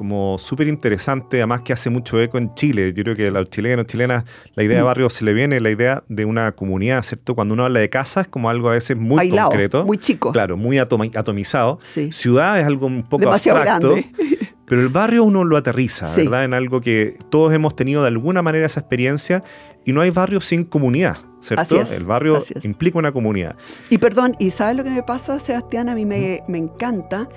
como 0.00 0.38
súper 0.38 0.66
interesante, 0.66 1.36
además 1.36 1.60
que 1.60 1.74
hace 1.74 1.90
mucho 1.90 2.18
eco 2.22 2.38
en 2.38 2.54
Chile. 2.54 2.94
Yo 2.96 3.02
creo 3.02 3.14
que 3.14 3.26
a 3.26 3.30
los 3.30 3.50
chilenos, 3.50 3.84
chilenas, 3.84 4.24
la 4.54 4.62
idea 4.62 4.78
de 4.78 4.82
barrio 4.82 5.10
se 5.10 5.26
le 5.26 5.34
viene 5.34 5.60
la 5.60 5.70
idea 5.70 6.04
de 6.08 6.24
una 6.24 6.52
comunidad, 6.52 7.02
¿cierto? 7.02 7.34
Cuando 7.34 7.52
uno 7.52 7.66
habla 7.66 7.80
de 7.80 7.90
casa 7.90 8.22
es 8.22 8.28
como 8.28 8.48
algo 8.48 8.70
a 8.70 8.72
veces 8.72 8.96
muy 8.96 9.28
concreto. 9.28 9.84
Muy 9.84 9.98
chico. 9.98 10.32
Claro, 10.32 10.56
muy 10.56 10.78
atomizado. 10.78 11.80
Ciudad 11.82 12.58
es 12.58 12.64
algo 12.64 12.86
un 12.86 13.02
poco 13.02 13.26
Demasiado 13.26 13.58
abstracto. 13.58 13.90
Grande. 13.90 14.10
Pero 14.70 14.82
el 14.82 14.88
barrio 14.88 15.24
uno 15.24 15.42
lo 15.42 15.56
aterriza, 15.56 16.08
¿verdad? 16.16 16.44
En 16.44 16.54
algo 16.54 16.80
que 16.80 17.18
todos 17.28 17.52
hemos 17.52 17.74
tenido 17.74 18.02
de 18.02 18.06
alguna 18.06 18.40
manera 18.40 18.66
esa 18.66 18.78
experiencia 18.78 19.42
y 19.84 19.92
no 19.92 20.00
hay 20.00 20.10
barrio 20.10 20.40
sin 20.40 20.64
comunidad, 20.64 21.16
¿cierto? 21.40 21.80
el 21.80 22.04
barrio 22.04 22.38
implica 22.62 22.96
una 22.96 23.10
comunidad. 23.10 23.56
Y 23.88 23.98
perdón, 23.98 24.36
¿y 24.38 24.52
sabes 24.52 24.76
lo 24.76 24.84
que 24.84 24.90
me 24.90 25.02
pasa, 25.02 25.40
Sebastián? 25.40 25.88
A 25.88 25.96
mí 25.96 26.04
me, 26.04 26.44
me 26.46 26.58
encanta 26.58 27.28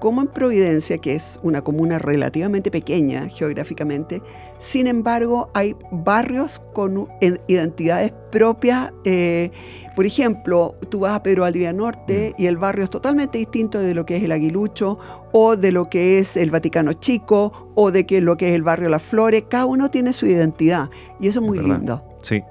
como 0.00 0.22
en 0.22 0.28
Providencia, 0.28 0.98
que 0.98 1.14
es 1.14 1.38
una 1.42 1.62
comuna 1.62 1.98
relativamente 1.98 2.70
pequeña 2.70 3.28
geográficamente, 3.28 4.22
sin 4.58 4.86
embargo 4.86 5.50
hay 5.54 5.76
barrios 5.92 6.60
con 6.72 7.08
identidades 7.46 8.12
propias. 8.32 8.92
Eh, 9.04 9.50
por 9.94 10.06
ejemplo, 10.06 10.74
tú 10.88 11.00
vas 11.00 11.14
a 11.14 11.22
Pedro 11.22 11.42
Valdivia 11.42 11.72
Norte 11.72 12.34
mm. 12.36 12.42
y 12.42 12.46
el 12.46 12.56
barrio 12.56 12.84
es 12.84 12.90
totalmente 12.90 13.38
distinto 13.38 13.78
de 13.78 13.94
lo 13.94 14.06
que 14.06 14.16
es 14.16 14.22
el 14.22 14.32
Aguilucho 14.32 14.98
o 15.32 15.56
de 15.56 15.70
lo 15.70 15.90
que 15.90 16.18
es 16.18 16.36
el 16.36 16.50
Vaticano 16.50 16.94
Chico 16.94 17.72
o 17.74 17.90
de 17.92 18.06
que 18.06 18.20
lo 18.20 18.36
que 18.36 18.48
es 18.48 18.54
el 18.54 18.62
barrio 18.62 18.88
Las 18.88 19.02
Flores. 19.02 19.44
Cada 19.48 19.66
uno 19.66 19.90
tiene 19.90 20.12
su 20.12 20.26
identidad 20.26 20.88
y 21.20 21.28
eso 21.28 21.40
es 21.40 21.46
muy 21.46 21.58
lindo. 21.58 22.02
Sí. 22.22 22.42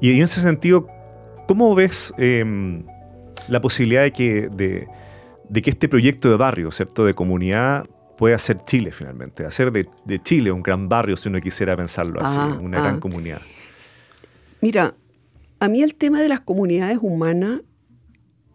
Y 0.00 0.12
en 0.12 0.22
ese 0.22 0.40
sentido, 0.40 0.86
¿cómo 1.46 1.74
ves 1.74 2.14
em, 2.16 2.84
la 3.48 3.60
posibilidad 3.60 4.02
de 4.02 4.12
que, 4.12 4.48
de, 4.48 4.88
que 5.52 5.70
este 5.70 5.88
proyecto 5.88 6.30
de 6.30 6.36
barrio, 6.36 6.70
¿cierto? 6.72 7.04
De 7.04 7.14
comunidad 7.14 7.86
pueda 8.16 8.38
ser 8.38 8.62
Chile 8.64 8.92
finalmente, 8.92 9.44
hacer 9.44 9.72
de, 9.72 10.18
Chile 10.20 10.52
un 10.52 10.62
gran 10.62 10.88
barrio 10.88 11.16
si 11.16 11.28
uno 11.28 11.40
quisiera 11.40 11.76
pensarlo 11.76 12.20
así, 12.22 12.38
ah, 12.38 12.58
una 12.60 12.80
gran 12.80 12.96
ah. 12.96 13.00
comunidad. 13.00 13.42
Mira, 14.60 14.94
a 15.60 15.68
mí 15.68 15.82
el 15.82 15.94
tema 15.94 16.20
de 16.20 16.28
las 16.28 16.40
comunidades 16.40 16.98
humanas 17.00 17.62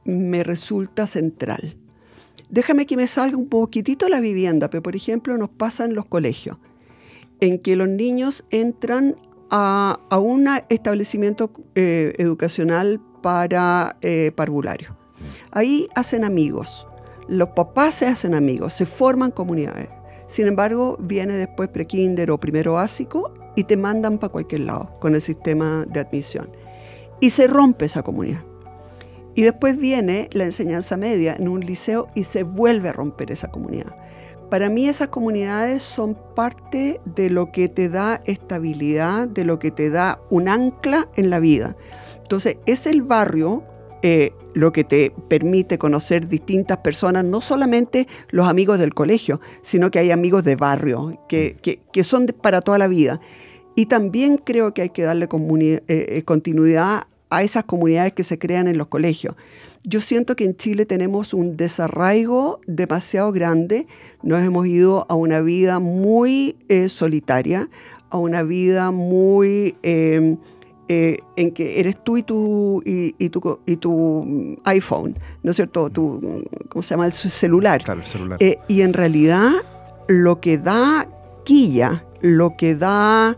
me 0.05 0.43
resulta 0.43 1.07
central. 1.07 1.77
Déjame 2.49 2.85
que 2.85 2.97
me 2.97 3.05
salga 3.05 3.37
un 3.37 3.47
poquitito 3.47 4.09
la 4.09 4.19
vivienda, 4.19 4.69
pero 4.69 4.81
por 4.81 4.95
ejemplo 4.95 5.37
nos 5.37 5.49
pasa 5.49 5.85
en 5.85 5.93
los 5.93 6.05
colegios, 6.05 6.57
en 7.39 7.59
que 7.59 7.75
los 7.75 7.87
niños 7.87 8.45
entran 8.49 9.17
a, 9.51 9.99
un 10.19 10.47
establecimiento 10.69 11.51
eh, 11.75 12.13
educacional 12.17 13.01
para 13.21 13.97
eh, 14.01 14.31
parvularios. 14.35 14.98
Ahí 15.51 15.87
hacen 15.95 16.23
amigos, 16.23 16.87
los 17.27 17.49
papás 17.49 17.95
se 17.95 18.07
hacen 18.07 18.33
amigos, 18.33 18.73
se 18.73 18.85
forman 18.85 19.31
comunidades. 19.31 19.89
Sin 20.27 20.47
embargo, 20.47 20.97
viene 20.99 21.33
después 21.33 21.69
prekinder 21.69 22.31
o 22.31 22.39
primero 22.39 22.73
básico 22.73 23.33
y 23.55 23.63
te 23.63 23.77
mandan 23.77 24.19
para 24.19 24.31
cualquier 24.31 24.61
lado 24.61 24.91
con 24.99 25.15
el 25.15 25.21
sistema 25.21 25.85
de 25.87 25.99
admisión. 25.99 26.49
Y 27.19 27.31
se 27.31 27.47
rompe 27.47 27.85
esa 27.85 28.03
comunidad. 28.03 28.43
Y 29.35 29.41
después 29.41 29.77
viene 29.77 30.29
la 30.33 30.43
enseñanza 30.43 30.97
media 30.97 31.35
en 31.35 31.47
un 31.47 31.61
liceo 31.61 32.07
y 32.13 32.25
se 32.25 32.43
vuelve 32.43 32.89
a 32.89 32.93
romper 32.93 33.31
esa 33.31 33.49
comunidad. 33.49 33.95
Para 34.49 34.69
mí 34.69 34.87
esas 34.87 35.09
comunidades 35.09 35.83
son 35.83 36.17
parte 36.35 36.99
de 37.05 37.29
lo 37.29 37.51
que 37.51 37.69
te 37.69 37.87
da 37.87 38.21
estabilidad, 38.25 39.27
de 39.27 39.45
lo 39.45 39.59
que 39.59 39.69
te 39.69 39.91
da 39.91 40.19
un 40.29 40.47
ancla 40.47 41.07
en 41.15 41.29
la 41.29 41.39
vida. 41.39 41.75
Entonces, 42.21 42.57
es 42.65 42.87
el 42.87 43.03
barrio 43.03 43.63
eh, 44.01 44.33
lo 44.53 44.71
que 44.71 44.83
te 44.83 45.11
permite 45.27 45.77
conocer 45.77 46.27
distintas 46.27 46.77
personas, 46.77 47.23
no 47.23 47.41
solamente 47.41 48.07
los 48.29 48.47
amigos 48.47 48.79
del 48.79 48.93
colegio, 48.93 49.39
sino 49.61 49.91
que 49.91 49.99
hay 49.99 50.11
amigos 50.11 50.43
de 50.43 50.55
barrio, 50.55 51.19
que, 51.27 51.79
son 52.03 52.27
para 52.41 52.61
toda 52.61 52.77
la 52.77 52.87
vida. 52.87 53.19
Y 53.75 53.85
también 53.85 54.37
creo 54.37 54.73
que 54.73 54.83
hay 54.83 54.89
que 54.89 55.03
darle 55.03 55.25
eh, 55.25 55.81
eh, 55.87 56.23
continuidad 56.23 57.03
a 57.29 57.43
esas 57.43 57.63
comunidades 57.63 58.13
que 58.13 58.23
se 58.23 58.39
crean 58.39 58.67
en 58.67 58.77
los 58.77 58.87
colegios. 58.87 59.35
Yo 59.83 60.01
siento 60.01 60.35
que 60.35 60.43
en 60.43 60.57
Chile 60.57 60.85
tenemos 60.85 61.33
un 61.33 61.55
desarraigo 61.55 62.59
demasiado 62.67 63.31
grande, 63.31 63.87
nos 64.23 64.41
hemos 64.41 64.67
ido 64.67 65.05
a 65.09 65.15
una 65.15 65.39
vida 65.39 65.79
muy 65.79 66.57
eh, 66.67 66.89
solitaria, 66.89 67.69
a 68.09 68.17
una 68.17 68.43
vida 68.43 68.91
muy 68.91 69.75
eh, 70.89 71.19
en 71.37 71.51
que 71.51 71.79
eres 71.79 72.03
tú 72.03 72.17
y 72.17 72.23
tu, 72.23 72.81
y, 72.85 73.29
tu, 73.29 73.59
y 73.65 73.77
tu 73.77 74.57
iPhone, 74.65 75.17
¿no 75.43 75.51
es 75.51 75.55
cierto? 75.55 75.89
Tu, 75.89 76.43
¿Cómo 76.67 76.83
se 76.83 76.95
llama? 76.95 77.05
El 77.05 77.11
celular. 77.13 77.83
Claro, 77.83 78.01
el 78.01 78.07
celular. 78.07 78.37
Eh, 78.41 78.57
y 78.67 78.81
en 78.81 78.93
realidad 78.93 79.51
lo 80.07 80.41
que 80.41 80.57
da 80.57 81.07
quilla, 81.45 82.03
lo 82.21 82.57
que 82.57 82.75
da 82.75 83.37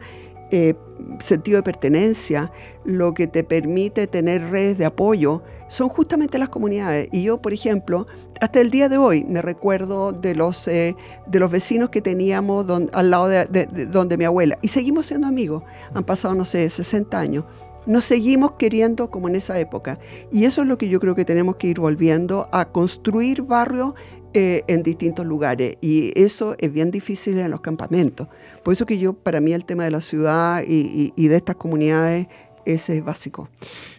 sentido 1.19 1.57
de 1.57 1.63
pertenencia, 1.63 2.51
lo 2.83 3.13
que 3.13 3.27
te 3.27 3.43
permite 3.43 4.07
tener 4.07 4.49
redes 4.49 4.77
de 4.77 4.85
apoyo, 4.85 5.43
son 5.71 5.87
justamente 5.87 6.37
las 6.37 6.49
comunidades. 6.49 7.07
Y 7.13 7.23
yo, 7.23 7.41
por 7.41 7.53
ejemplo, 7.53 8.05
hasta 8.41 8.59
el 8.59 8.71
día 8.71 8.89
de 8.89 8.97
hoy 8.97 9.23
me 9.23 9.41
recuerdo 9.41 10.11
de 10.11 10.35
los, 10.35 10.67
eh, 10.67 10.97
de 11.27 11.39
los 11.39 11.49
vecinos 11.49 11.89
que 11.89 12.01
teníamos 12.01 12.65
al 12.91 13.09
lado 13.09 13.29
de, 13.29 13.45
donde 13.89 14.17
mi 14.17 14.25
abuela. 14.25 14.59
Y 14.61 14.67
seguimos 14.67 15.05
siendo 15.05 15.27
amigos. 15.27 15.63
Han 15.93 16.03
pasado, 16.03 16.35
no 16.35 16.43
sé, 16.43 16.69
60 16.69 17.17
años. 17.17 17.45
Nos 17.85 18.03
seguimos 18.03 18.53
queriendo 18.59 19.09
como 19.09 19.29
en 19.29 19.35
esa 19.35 19.57
época. 19.59 19.97
Y 20.29 20.43
eso 20.43 20.61
es 20.61 20.67
lo 20.67 20.77
que 20.77 20.89
yo 20.89 20.99
creo 20.99 21.15
que 21.15 21.23
tenemos 21.23 21.55
que 21.55 21.67
ir 21.67 21.79
volviendo 21.79 22.49
a 22.51 22.65
construir 22.65 23.43
barrios 23.43 23.93
eh, 24.33 24.63
en 24.67 24.83
distintos 24.83 25.25
lugares. 25.25 25.77
Y 25.79 26.11
eso 26.19 26.55
es 26.59 26.73
bien 26.73 26.91
difícil 26.91 27.39
en 27.39 27.49
los 27.49 27.61
campamentos. 27.61 28.27
Por 28.61 28.73
eso 28.73 28.85
que 28.85 28.99
yo, 28.99 29.13
para 29.13 29.39
mí, 29.39 29.53
el 29.53 29.63
tema 29.63 29.85
de 29.85 29.91
la 29.91 30.01
ciudad 30.01 30.63
y, 30.67 31.13
y 31.15 31.27
de 31.29 31.37
estas 31.37 31.55
comunidades, 31.55 32.27
ese 32.65 32.97
es 32.97 33.05
básico. 33.05 33.47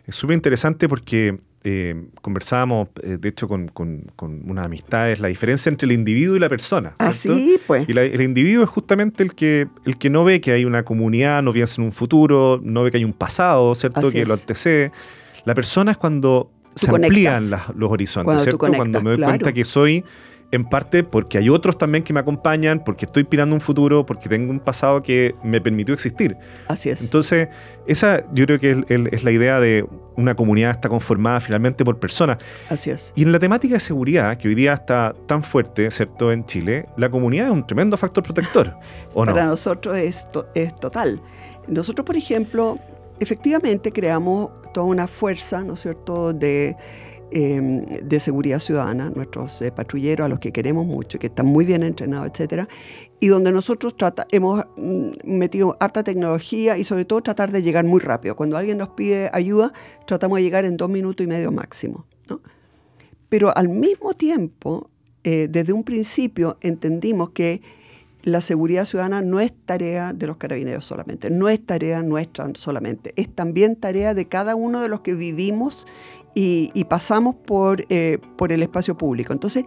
Es 0.06 0.16
súper 0.16 0.34
interesante 0.34 0.86
porque 0.86 1.40
eh, 1.64 2.06
conversábamos, 2.20 2.88
eh, 3.02 3.18
de 3.20 3.28
hecho, 3.28 3.46
con, 3.46 3.68
con, 3.68 4.06
con, 4.16 4.50
unas 4.50 4.66
amistades, 4.66 5.20
la 5.20 5.28
diferencia 5.28 5.70
entre 5.70 5.86
el 5.86 5.92
individuo 5.92 6.34
y 6.36 6.40
la 6.40 6.48
persona. 6.48 6.94
Así, 6.98 7.54
ah, 7.56 7.62
pues. 7.66 7.88
Y 7.88 7.92
el 7.92 8.20
individuo 8.20 8.64
es 8.64 8.70
justamente 8.70 9.22
el 9.22 9.34
que, 9.34 9.68
el 9.84 9.96
que 9.96 10.10
no 10.10 10.24
ve 10.24 10.40
que 10.40 10.50
hay 10.52 10.64
una 10.64 10.84
comunidad, 10.84 11.42
no 11.42 11.52
piensa 11.52 11.80
en 11.80 11.84
un 11.84 11.92
futuro, 11.92 12.60
no 12.62 12.82
ve 12.82 12.90
que 12.90 12.96
hay 12.96 13.04
un 13.04 13.12
pasado, 13.12 13.74
¿cierto? 13.76 14.10
que 14.10 14.26
lo 14.26 14.34
antecede. 14.34 14.90
La 15.44 15.54
persona 15.54 15.92
es 15.92 15.98
cuando 15.98 16.50
se 16.74 16.90
amplían 16.90 17.44
los 17.76 17.90
horizontes, 17.90 18.42
¿cierto? 18.42 18.58
cuando 18.58 19.00
me 19.00 19.10
doy 19.10 19.22
cuenta 19.22 19.52
que 19.52 19.64
soy 19.64 20.04
en 20.52 20.64
parte 20.66 21.02
porque 21.02 21.38
hay 21.38 21.48
otros 21.48 21.78
también 21.78 22.04
que 22.04 22.12
me 22.12 22.20
acompañan, 22.20 22.84
porque 22.84 23.06
estoy 23.06 23.24
pirando 23.24 23.54
un 23.56 23.60
futuro, 23.60 24.04
porque 24.06 24.28
tengo 24.28 24.50
un 24.50 24.60
pasado 24.60 25.02
que 25.02 25.34
me 25.42 25.60
permitió 25.60 25.94
existir. 25.94 26.36
Así 26.68 26.90
es. 26.90 27.02
Entonces, 27.02 27.48
esa 27.86 28.22
yo 28.32 28.44
creo 28.44 28.60
que 28.60 28.84
es, 28.86 29.24
la 29.24 29.30
idea 29.30 29.58
de 29.60 29.86
una 30.14 30.34
comunidad 30.34 30.72
está 30.72 30.90
conformada 30.90 31.40
finalmente 31.40 31.84
por 31.86 31.98
personas. 31.98 32.36
Así 32.68 32.90
es. 32.90 33.12
Y 33.16 33.22
en 33.22 33.32
la 33.32 33.38
temática 33.38 33.74
de 33.74 33.80
seguridad, 33.80 34.36
que 34.36 34.46
hoy 34.46 34.54
día 34.54 34.74
está 34.74 35.14
tan 35.26 35.42
fuerte, 35.42 35.90
¿cierto?, 35.90 36.30
en 36.30 36.44
Chile, 36.44 36.86
la 36.98 37.10
comunidad 37.10 37.46
es 37.46 37.52
un 37.52 37.66
tremendo 37.66 37.96
factor 37.96 38.22
protector, 38.22 38.76
¿o 39.14 39.24
Para 39.24 39.46
nosotros 39.46 39.96
es, 39.96 40.26
es 40.54 40.74
total. 40.74 41.22
Nosotros, 41.66 42.04
por 42.04 42.16
ejemplo, 42.16 42.78
efectivamente 43.20 43.90
creamos 43.90 44.50
toda 44.74 44.86
una 44.86 45.08
fuerza, 45.08 45.62
¿no 45.62 45.74
es 45.74 45.80
cierto?, 45.80 46.34
de 46.34 46.76
Em, 47.34 47.86
de 47.86 48.20
seguridad 48.20 48.58
ciudadana, 48.58 49.08
nuestros 49.08 49.62
eh, 49.62 49.72
patrulleros 49.72 50.26
a 50.26 50.28
los 50.28 50.38
que 50.38 50.52
queremos 50.52 50.84
mucho, 50.84 51.18
que 51.18 51.28
están 51.28 51.46
muy 51.46 51.64
bien 51.64 51.82
entrenados, 51.82 52.28
etcétera, 52.30 52.68
y 53.20 53.28
donde 53.28 53.50
nosotros 53.52 53.96
trata, 53.96 54.26
hemos 54.30 54.62
mm, 54.76 55.12
metido 55.24 55.78
harta 55.80 56.04
tecnología 56.04 56.76
y 56.76 56.84
sobre 56.84 57.06
todo 57.06 57.22
tratar 57.22 57.50
de 57.50 57.62
llegar 57.62 57.86
muy 57.86 58.00
rápido. 58.00 58.36
Cuando 58.36 58.58
alguien 58.58 58.76
nos 58.76 58.90
pide 58.90 59.30
ayuda, 59.32 59.72
tratamos 60.06 60.36
de 60.36 60.42
llegar 60.42 60.66
en 60.66 60.76
dos 60.76 60.90
minutos 60.90 61.24
y 61.24 61.26
medio 61.26 61.50
máximo. 61.52 62.04
Pero 63.30 63.56
al 63.56 63.70
mismo 63.70 64.12
tiempo, 64.12 64.90
eh, 65.24 65.48
desde 65.50 65.72
un 65.72 65.84
principio 65.84 66.58
entendimos 66.60 67.30
que 67.30 67.62
la 68.24 68.42
seguridad 68.42 68.84
ciudadana 68.84 69.22
no 69.22 69.40
es 69.40 69.52
tarea 69.64 70.12
de 70.12 70.26
los 70.26 70.36
carabineros 70.36 70.84
solamente, 70.84 71.30
no 71.30 71.48
es 71.48 71.64
tarea 71.64 72.02
nuestra 72.02 72.48
solamente, 72.54 73.14
es 73.16 73.34
también 73.34 73.74
tarea 73.74 74.12
de 74.12 74.28
cada 74.28 74.54
uno 74.54 74.80
de 74.80 74.88
los 74.88 75.00
que 75.00 75.14
vivimos 75.14 75.86
y, 76.34 76.84
pasamos 76.84 77.34
por, 77.34 77.84
eh, 77.88 78.18
por 78.36 78.52
el 78.52 78.62
espacio 78.62 78.96
público. 78.96 79.32
Entonces, 79.32 79.64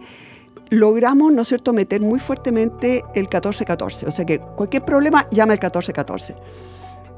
logramos, 0.70 1.32
¿no 1.32 1.42
es 1.42 1.48
cierto?, 1.48 1.72
meter 1.72 2.00
muy 2.00 2.18
fuertemente 2.18 3.04
el 3.14 3.22
1414. 3.22 4.06
O 4.06 4.10
sea 4.10 4.24
que 4.24 4.40
cualquier 4.40 4.84
problema 4.84 5.26
llama 5.30 5.52
el 5.52 5.58
1414. 5.58 6.34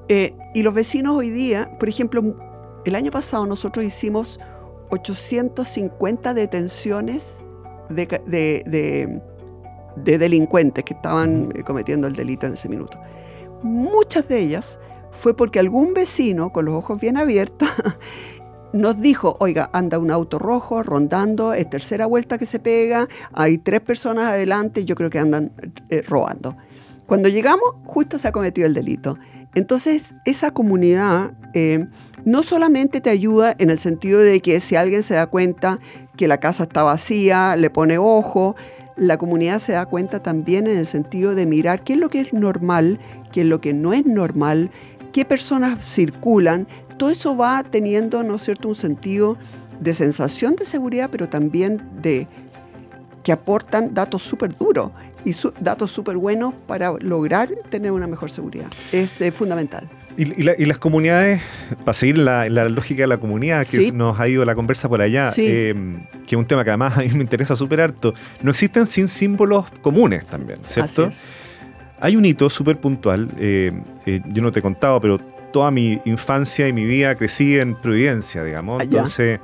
Eh, 0.08 0.34
y 0.54 0.62
los 0.62 0.74
vecinos 0.74 1.16
hoy 1.16 1.30
día, 1.30 1.70
por 1.78 1.88
ejemplo, 1.88 2.22
el 2.84 2.94
año 2.94 3.10
pasado 3.10 3.46
nosotros 3.46 3.84
hicimos 3.84 4.40
850 4.90 6.34
detenciones 6.34 7.42
de, 7.90 8.06
de, 8.26 9.20
de 10.04 10.18
delincuentes 10.18 10.84
que 10.84 10.94
estaban 10.94 11.52
eh, 11.54 11.62
cometiendo 11.62 12.06
el 12.06 12.14
delito 12.14 12.46
en 12.46 12.54
ese 12.54 12.68
minuto. 12.68 12.98
Muchas 13.62 14.28
de 14.28 14.40
ellas 14.40 14.80
fue 15.12 15.34
porque 15.34 15.58
algún 15.58 15.94
vecino, 15.94 16.52
con 16.52 16.64
los 16.66 16.74
ojos 16.74 17.00
bien 17.00 17.16
abiertos, 17.16 17.68
nos 18.72 19.00
dijo, 19.00 19.36
oiga, 19.40 19.70
anda 19.72 19.98
un 19.98 20.10
auto 20.10 20.38
rojo 20.38 20.82
rondando, 20.82 21.52
es 21.52 21.68
tercera 21.70 22.06
vuelta 22.06 22.38
que 22.38 22.46
se 22.46 22.58
pega, 22.58 23.08
hay 23.32 23.58
tres 23.58 23.80
personas 23.80 24.26
adelante, 24.26 24.84
yo 24.84 24.94
creo 24.94 25.10
que 25.10 25.18
andan 25.18 25.52
eh, 25.88 26.02
robando. 26.02 26.56
Cuando 27.06 27.28
llegamos, 27.28 27.76
justo 27.84 28.18
se 28.18 28.28
ha 28.28 28.32
cometido 28.32 28.66
el 28.66 28.74
delito. 28.74 29.18
Entonces, 29.54 30.14
esa 30.26 30.50
comunidad 30.50 31.32
eh, 31.54 31.86
no 32.24 32.42
solamente 32.42 33.00
te 33.00 33.10
ayuda 33.10 33.54
en 33.58 33.70
el 33.70 33.78
sentido 33.78 34.20
de 34.20 34.40
que 34.40 34.60
si 34.60 34.76
alguien 34.76 35.02
se 35.02 35.14
da 35.14 35.26
cuenta 35.26 35.78
que 36.16 36.28
la 36.28 36.38
casa 36.38 36.64
está 36.64 36.82
vacía, 36.82 37.56
le 37.56 37.70
pone 37.70 37.96
ojo, 37.96 38.56
la 38.96 39.16
comunidad 39.16 39.60
se 39.60 39.72
da 39.72 39.86
cuenta 39.86 40.22
también 40.22 40.66
en 40.66 40.76
el 40.76 40.86
sentido 40.86 41.34
de 41.34 41.46
mirar 41.46 41.82
qué 41.82 41.94
es 41.94 41.98
lo 41.98 42.10
que 42.10 42.20
es 42.20 42.32
normal, 42.32 42.98
qué 43.32 43.42
es 43.42 43.46
lo 43.46 43.60
que 43.60 43.72
no 43.72 43.92
es 43.92 44.04
normal, 44.04 44.70
qué 45.12 45.24
personas 45.24 45.84
circulan, 45.84 46.68
todo 46.98 47.10
eso 47.10 47.36
va 47.36 47.62
teniendo, 47.62 48.22
¿no 48.22 48.34
es 48.34 48.42
cierto?, 48.42 48.68
un 48.68 48.74
sentido 48.74 49.38
de 49.80 49.94
sensación 49.94 50.56
de 50.56 50.64
seguridad, 50.64 51.08
pero 51.10 51.28
también 51.28 51.82
de 52.02 52.28
que 53.22 53.32
aportan 53.32 53.94
datos 53.94 54.22
súper 54.22 54.56
duros 54.56 54.90
y 55.24 55.34
datos 55.60 55.90
súper 55.90 56.16
buenos 56.16 56.54
para 56.66 56.92
lograr 57.00 57.50
tener 57.68 57.92
una 57.92 58.06
mejor 58.06 58.30
seguridad. 58.30 58.68
Es 58.92 59.20
eh, 59.20 59.32
fundamental. 59.32 59.88
Y, 60.16 60.42
las 60.42 60.78
comunidades, 60.78 61.40
para 61.84 61.92
seguir 61.92 62.18
la, 62.18 62.48
la 62.48 62.68
lógica 62.68 63.02
de 63.02 63.06
la 63.06 63.18
comunidad, 63.18 63.64
que 63.64 63.92
nos 63.92 64.18
ha 64.18 64.26
ido 64.26 64.44
la 64.44 64.56
conversa 64.56 64.88
por 64.88 65.00
allá, 65.00 65.30
em, 65.36 66.00
que 66.26 66.34
es 66.34 66.36
un 66.36 66.44
tema 66.44 66.64
que 66.64 66.70
además 66.70 66.98
a 66.98 67.02
mí 67.02 67.10
me 67.10 67.22
interesa 67.22 67.54
súper 67.54 67.80
harto, 67.80 68.14
no 68.42 68.50
existen 68.50 68.84
sin 68.84 69.06
símbolos 69.06 69.66
comunes 69.80 70.26
también, 70.26 70.58
¿cierto? 70.64 71.08
Hay 72.00 72.16
un 72.16 72.24
hito 72.24 72.50
súper 72.50 72.80
puntual, 72.80 73.30
eh, 73.38 73.80
eh, 74.06 74.20
yo 74.26 74.42
no 74.42 74.50
te 74.50 74.58
he 74.58 74.62
contado, 74.62 75.00
pero 75.00 75.20
toda 75.58 75.72
mi 75.72 76.00
infancia 76.04 76.68
y 76.68 76.72
mi 76.72 76.84
vida 76.84 77.16
crecí 77.16 77.58
en 77.58 77.74
Providencia, 77.74 78.44
digamos. 78.44 78.80
Ah. 78.80 78.84
Entonces, 78.84 79.40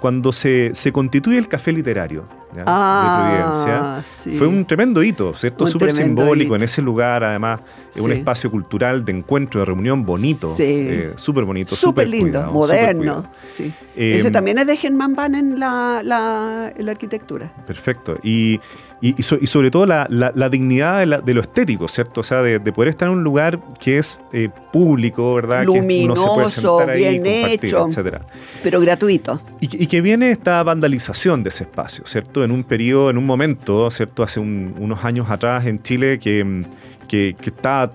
cuando 0.00 0.32
se, 0.32 0.70
se 0.74 0.90
constituye 0.92 1.36
el 1.36 1.46
café 1.46 1.72
literario 1.72 2.26
¿ya? 2.56 2.64
Ah, 2.66 3.02
de 3.04 3.42
Providencia, 3.52 4.02
sí. 4.02 4.36
fue 4.38 4.46
un 4.46 4.64
tremendo 4.66 5.02
hito, 5.02 5.34
¿cierto? 5.34 5.66
Súper 5.66 5.92
simbólico 5.92 6.46
hito. 6.54 6.56
en 6.56 6.62
ese 6.62 6.80
lugar, 6.80 7.22
además, 7.22 7.60
es 7.94 8.00
un 8.00 8.10
Sí. 8.10 8.18
espacio 8.18 8.50
cultural 8.50 9.04
de 9.04 9.12
encuentro, 9.12 9.60
de 9.60 9.66
reunión 9.66 10.06
bonito, 10.06 10.54
Sí. 10.56 10.62
eh, 10.66 11.12
súper 11.16 11.44
bonito, 11.44 11.76
Súper 11.76 12.08
lindo, 12.08 12.30
cuidado, 12.30 12.52
moderno. 12.52 13.30
Sí. 13.46 13.70
Eh, 13.94 14.16
Ese 14.18 14.30
también 14.30 14.56
es 14.58 14.66
de 14.66 14.76
Germán 14.78 15.14
Van 15.14 15.34
en 15.34 15.60
la, 15.60 16.00
la, 16.02 16.72
en 16.74 16.86
la 16.86 16.92
arquitectura. 16.92 17.52
Perfecto. 17.66 18.16
Y, 18.22 18.58
y, 19.02 19.14
y 19.18 19.22
so- 19.22 19.36
y 19.38 19.46
sobre 19.48 19.70
todo 19.70 19.84
la, 19.84 20.06
la- 20.08 20.32
la 20.34 20.48
dignidad 20.48 21.00
de, 21.00 21.06
la- 21.06 21.20
de 21.20 21.34
lo 21.34 21.40
estético, 21.42 21.88
¿cierto? 21.88 22.20
O 22.20 22.24
sea, 22.24 22.40
de, 22.40 22.58
de 22.60 22.72
poder 22.72 22.88
estar 22.88 23.08
en 23.08 23.14
un 23.14 23.24
lugar 23.24 23.60
que 23.80 23.98
es 23.98 24.18
eh, 24.32 24.48
público, 24.72 25.34
¿verdad? 25.34 25.64
que 25.64 25.68
uno 25.70 25.76
se 25.80 25.82
puede 25.82 25.98
Luminoso, 25.98 26.48
sentar 26.48 26.90
ahí, 26.90 27.00
bien 27.20 27.26
hecho. 27.26 27.86
etcétera. 27.88 28.24
Pero 28.62 28.80
gratuito. 28.80 29.40
Y, 29.60 29.66
que- 29.68 29.82
y 29.82 29.86
que 29.88 30.00
viene 30.00 30.30
esta 30.30 30.62
vandalización 30.62 31.42
de 31.42 31.48
ese 31.50 31.64
espacio, 31.64 32.04
¿cierto? 32.06 32.44
En 32.44 32.52
un 32.52 32.62
periodo, 32.64 33.10
en 33.10 33.18
un 33.18 33.26
momento, 33.26 33.90
¿cierto? 33.90 34.22
Hace 34.22 34.38
un- 34.40 34.74
unos 34.78 35.04
años 35.04 35.28
atrás 35.30 35.66
en 35.66 35.82
Chile 35.82 36.18
que, 36.18 36.64
que, 37.08 37.34
que 37.40 37.50
estaba 37.50 37.92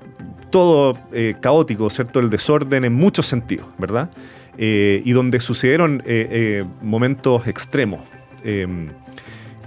todo 0.50 0.98
eh, 1.14 1.36
caótico, 1.42 1.90
¿cierto? 1.90 2.20
El 2.20 2.30
desorden 2.30 2.84
en 2.86 2.94
muchos 2.94 3.26
sentidos, 3.28 3.66
¿verdad? 3.78 4.10
Eh, 4.58 5.02
y 5.06 5.12
donde 5.12 5.40
sucedieron 5.40 6.02
eh, 6.06 6.66
momentos 6.82 7.48
extremos. 7.48 8.02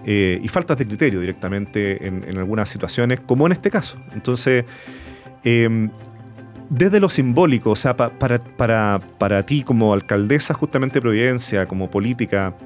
Eh, 0.04 0.40
y 0.42 0.48
faltas 0.48 0.78
de 0.78 0.86
criterio 0.86 1.20
directamente 1.20 2.06
en, 2.06 2.38
algunas 2.38 2.68
situaciones, 2.68 3.20
como 3.20 3.46
en 3.46 3.52
este 3.52 3.70
caso. 3.70 3.98
Entonces, 4.12 4.64
eh, 5.44 5.88
desde 6.68 7.00
lo 7.00 7.08
simbólico, 7.08 7.70
o 7.70 7.76
sea, 7.76 7.96
pa- 7.96 8.10
para, 8.18 8.38
para, 8.38 9.00
para 9.18 9.42
ti 9.42 9.62
como 9.62 9.92
alcaldesa 9.92 10.54
justamente 10.54 10.94
de 10.94 11.00
Providencia, 11.02 11.66
como 11.66 11.90
política, 11.90 12.56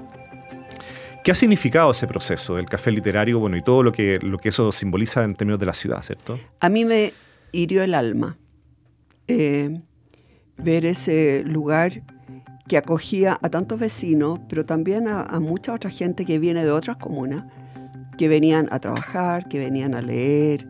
¿qué 1.24 1.30
ha 1.32 1.34
significado 1.34 1.90
ese 1.90 2.06
proceso 2.06 2.56
del 2.56 2.66
café 2.66 2.90
literario 2.90 3.38
bueno, 3.40 3.56
y 3.56 3.62
todo 3.62 3.82
lo 3.82 3.92
que, 3.92 4.18
lo 4.20 4.38
que 4.38 4.50
eso 4.50 4.70
simboliza 4.72 5.24
en 5.24 5.34
términos 5.34 5.58
de 5.58 5.66
la 5.66 5.74
ciudad, 5.74 6.02
¿cierto? 6.02 6.38
A 6.60 6.68
mí 6.68 6.84
me 6.84 7.12
hirió 7.52 7.82
el 7.82 7.94
alma 7.94 8.36
eh, 9.26 9.80
ver 10.58 10.84
ese 10.84 11.42
lugar 11.46 12.02
que 12.66 12.78
acogía 12.78 13.38
a 13.42 13.48
tantos 13.50 13.78
vecinos, 13.78 14.40
pero 14.48 14.64
también 14.64 15.06
a, 15.08 15.38
mucha 15.40 15.72
otra 15.72 15.90
gente 15.90 16.24
que 16.24 16.38
viene 16.38 16.64
de 16.64 16.70
otras 16.70 16.96
comunas, 16.96 17.44
que 18.16 18.28
venían 18.28 18.68
a 18.70 18.78
trabajar, 18.78 19.48
que 19.48 19.58
venían 19.58 19.94
a 19.94 20.00
leer, 20.00 20.68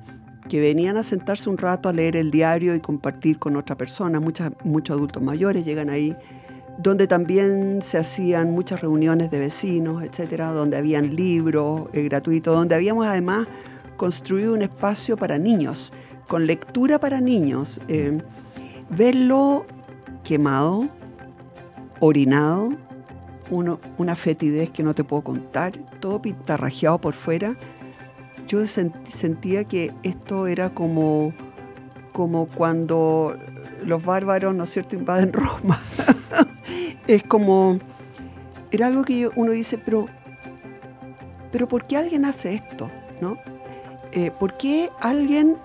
que 0.48 0.60
venían 0.60 0.96
a 0.96 1.02
sentarse 1.02 1.48
un 1.48 1.58
rato 1.58 1.88
a 1.88 1.92
leer 1.92 2.16
el 2.16 2.30
diario 2.30 2.74
y 2.74 2.80
compartir 2.80 3.38
con 3.38 3.56
otra 3.56 3.76
persona. 3.76 4.18
Muchas, 4.18 4.52
muchos 4.64 4.96
adultos 4.96 5.22
mayores 5.22 5.64
llegan 5.64 5.88
ahí, 5.88 6.16
donde 6.78 7.06
también 7.06 7.80
se 7.80 7.98
hacían 7.98 8.50
muchas 8.50 8.80
reuniones 8.80 9.30
de 9.30 9.38
vecinos, 9.38 10.02
etcétera, 10.02 10.52
donde 10.52 10.76
habían 10.76 11.14
libros 11.14 11.88
eh, 11.92 12.02
gratuitos, 12.02 12.56
donde 12.56 12.74
habíamos 12.74 13.06
además 13.06 13.46
construido 13.96 14.52
un 14.54 14.62
espacio 14.62 15.16
para 15.16 15.38
niños, 15.38 15.92
con 16.26 16.46
lectura 16.46 16.98
para 16.98 17.20
niños. 17.20 17.80
Eh, 17.86 18.18
verlo 18.90 19.66
quemado, 20.24 20.88
orinado, 22.04 22.74
una 23.50 24.14
fetidez 24.14 24.68
que 24.70 24.82
no 24.82 24.94
te 24.94 25.04
puedo 25.04 25.22
contar, 25.22 25.72
todo 26.00 26.20
pintarrajeado 26.20 27.00
por 27.00 27.14
fuera. 27.14 27.56
Yo 28.46 28.60
sent- 28.62 29.06
sentía 29.06 29.64
que 29.64 29.90
esto 30.02 30.46
era 30.46 30.68
como, 30.70 31.32
como 32.12 32.46
cuando 32.46 33.36
los 33.82 34.04
bárbaros, 34.04 34.54
¿no 34.54 34.64
es 34.64 34.70
cierto?, 34.70 34.96
invaden 34.96 35.32
Roma. 35.32 35.80
es 37.06 37.22
como, 37.22 37.78
era 38.70 38.86
algo 38.88 39.02
que 39.04 39.30
uno 39.34 39.52
dice, 39.52 39.78
pero, 39.78 40.06
pero 41.52 41.68
¿por 41.68 41.86
qué 41.86 41.96
alguien 41.96 42.26
hace 42.26 42.54
esto? 42.54 42.90
¿no? 43.22 43.38
Eh, 44.12 44.30
¿Por 44.30 44.58
qué 44.58 44.90
alguien 45.00 45.56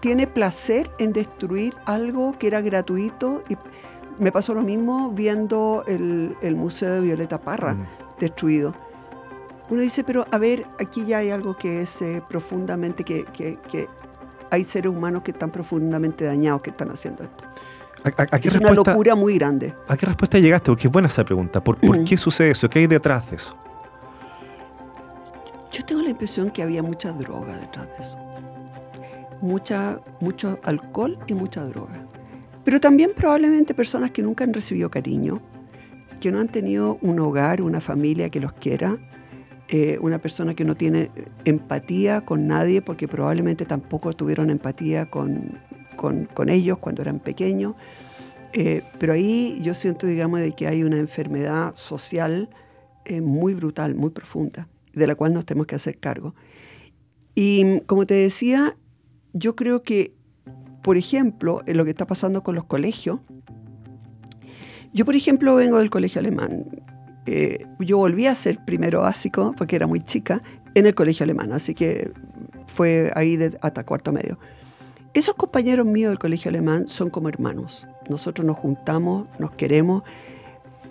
tiene 0.00 0.26
placer 0.26 0.90
en 0.98 1.12
destruir 1.12 1.74
algo 1.84 2.36
que 2.36 2.48
era 2.48 2.60
gratuito? 2.62 3.44
Y 3.48 3.56
me 4.18 4.30
pasó 4.32 4.54
lo 4.54 4.62
mismo 4.62 5.10
viendo 5.10 5.84
el, 5.86 6.36
el 6.42 6.56
Museo 6.56 6.92
de 6.94 7.00
Violeta 7.00 7.38
Parra 7.40 7.74
Mm. 7.74 7.86
destruido. 8.18 8.74
Uno 9.70 9.80
dice, 9.80 10.04
pero 10.04 10.26
a 10.30 10.38
ver, 10.38 10.66
aquí 10.78 11.04
ya 11.06 11.18
hay 11.18 11.30
algo 11.30 11.56
que 11.56 11.80
es 11.82 12.02
eh, 12.02 12.22
profundamente, 12.28 13.04
que, 13.04 13.24
que- 13.24 13.58
que 13.70 13.88
hay 14.50 14.64
seres 14.64 14.92
humanos 14.92 15.22
que 15.22 15.30
están 15.30 15.50
profundamente 15.50 16.24
dañados 16.26 16.60
que 16.60 16.70
están 16.70 16.90
haciendo 16.90 17.22
esto. 17.24 17.44
¿A, 18.04 18.08
a- 18.22 18.26
a 18.36 18.38
qué 18.40 18.48
Es 18.48 18.54
una 18.56 18.72
locura 18.72 19.14
muy 19.14 19.38
grande. 19.38 19.74
¿A 19.88 19.96
qué 19.96 20.04
respuesta 20.06 20.38
llegaste? 20.38 20.70
Porque 20.70 20.88
es 20.88 20.92
buena 20.92 21.08
esa 21.08 21.24
pregunta. 21.24 21.62
¿Por, 21.64 21.78
por 21.78 22.04
qué 22.04 22.18
sucede 22.18 22.50
eso? 22.50 22.68
¿Qué 22.68 22.80
hay 22.80 22.86
detrás 22.86 23.30
de 23.30 23.36
eso? 23.36 23.56
Yo 25.70 25.84
tengo 25.86 26.02
la 26.02 26.10
impresión 26.10 26.50
que 26.50 26.62
había 26.62 26.82
mucha 26.82 27.12
droga 27.12 27.56
detrás 27.56 27.86
de 27.86 27.96
eso. 27.98 28.18
Mucha, 29.40 30.00
mucho 30.20 30.58
alcohol 30.64 31.18
y 31.26 31.34
mucha 31.34 31.64
droga. 31.64 32.01
Pero 32.64 32.80
también 32.80 33.10
probablemente 33.16 33.74
personas 33.74 34.10
que 34.12 34.22
nunca 34.22 34.44
han 34.44 34.52
recibido 34.54 34.90
cariño, 34.90 35.42
que 36.20 36.30
no 36.30 36.38
han 36.38 36.48
tenido 36.48 36.98
un 37.02 37.18
hogar, 37.20 37.62
una 37.62 37.80
familia 37.80 38.30
que 38.30 38.40
los 38.40 38.52
quiera, 38.52 38.98
eh, 39.68 39.98
una 40.00 40.18
persona 40.18 40.54
que 40.54 40.64
no 40.64 40.76
tiene 40.76 41.10
empatía 41.44 42.24
con 42.24 42.46
nadie 42.46 42.82
porque 42.82 43.08
probablemente 43.08 43.64
tampoco 43.64 44.12
tuvieron 44.12 44.50
empatía 44.50 45.10
con, 45.10 45.58
con- 45.96 46.26
con 46.26 46.48
ellos 46.48 46.78
cuando 46.78 47.02
eran 47.02 47.18
pequeños. 47.20 47.74
Eh, 48.52 48.82
pero 48.98 49.14
ahí 49.14 49.58
yo 49.62 49.72
siento, 49.74 50.06
digamos, 50.06 50.40
de 50.40 50.52
que 50.52 50.66
hay 50.68 50.84
una 50.84 50.98
enfermedad 50.98 51.72
social 51.74 52.50
eh, 53.06 53.20
muy 53.22 53.54
brutal, 53.54 53.94
muy 53.94 54.10
profunda, 54.10 54.68
de 54.92 55.06
la 55.06 55.14
cual 55.14 55.32
nos 55.32 55.46
tenemos 55.46 55.66
que 55.66 55.74
hacer 55.74 55.98
cargo. 55.98 56.34
Y 57.34 57.80
como 57.86 58.04
te 58.06 58.14
decía, 58.14 58.76
yo 59.32 59.56
creo 59.56 59.82
que, 59.82 60.12
por 60.82 60.96
ejemplo, 60.96 61.62
en 61.66 61.76
lo 61.76 61.84
que 61.84 61.90
está 61.90 62.06
pasando 62.06 62.42
con 62.42 62.54
los 62.54 62.64
colegios, 62.64 63.20
yo, 64.92 65.04
por 65.04 65.14
ejemplo, 65.14 65.54
vengo 65.54 65.78
del 65.78 65.90
colegio 65.90 66.18
alemán. 66.20 66.66
Eh, 67.26 67.66
yo 67.78 67.98
volví 67.98 68.26
a 68.26 68.34
ser 68.34 68.58
primero 68.64 69.00
básico, 69.02 69.54
porque 69.56 69.76
era 69.76 69.86
muy 69.86 70.00
chica, 70.00 70.40
en 70.74 70.86
el 70.86 70.94
colegio 70.94 71.24
alemán, 71.24 71.52
así 71.52 71.74
que 71.74 72.12
fue 72.66 73.10
ahí 73.14 73.36
de- 73.36 73.56
hasta 73.62 73.84
cuarto 73.84 74.12
medio. 74.12 74.38
Esos 75.14 75.34
compañeros 75.34 75.86
míos 75.86 76.10
del 76.10 76.18
colegio 76.18 76.48
alemán 76.48 76.88
son 76.88 77.10
como 77.10 77.28
hermanos. 77.28 77.86
Nosotros 78.08 78.46
nos 78.46 78.56
juntamos, 78.58 79.28
nos 79.38 79.52
queremos. 79.52 80.02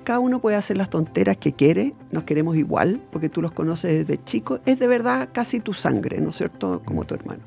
Cada 0.04 0.20
uno 0.20 0.40
puede 0.40 0.56
hacer 0.58 0.78
las 0.78 0.90
tonteras 0.90 1.38
que 1.38 1.54
quiere, 1.54 1.94
nos 2.12 2.24
queremos 2.24 2.56
igual, 2.56 3.02
porque 3.12 3.30
tú 3.30 3.42
los 3.42 3.52
conoces 3.52 4.08
desde 4.08 4.24
chicos. 4.24 4.62
Es 4.66 4.80
de 4.80 4.88
verdad 4.88 5.30
casi 5.32 5.60
tu 5.60 5.74
sangre, 5.74 6.22
¿no 6.22 6.30
es 6.30 6.36
cierto? 6.38 6.82
Como 6.86 7.04
tu 7.04 7.14
hermano. 7.16 7.42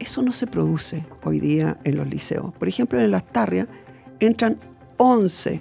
Eso 0.00 0.22
no 0.22 0.32
se 0.32 0.46
produce 0.48 1.04
hoy 1.24 1.38
día 1.38 1.78
en 1.84 1.96
los 1.96 2.08
liceos. 2.08 2.52
Por 2.54 2.66
ejemplo, 2.66 2.98
en 3.00 3.10
las 3.12 3.24
tarrias 3.26 3.68
entran 4.18 4.58
11 4.96 5.60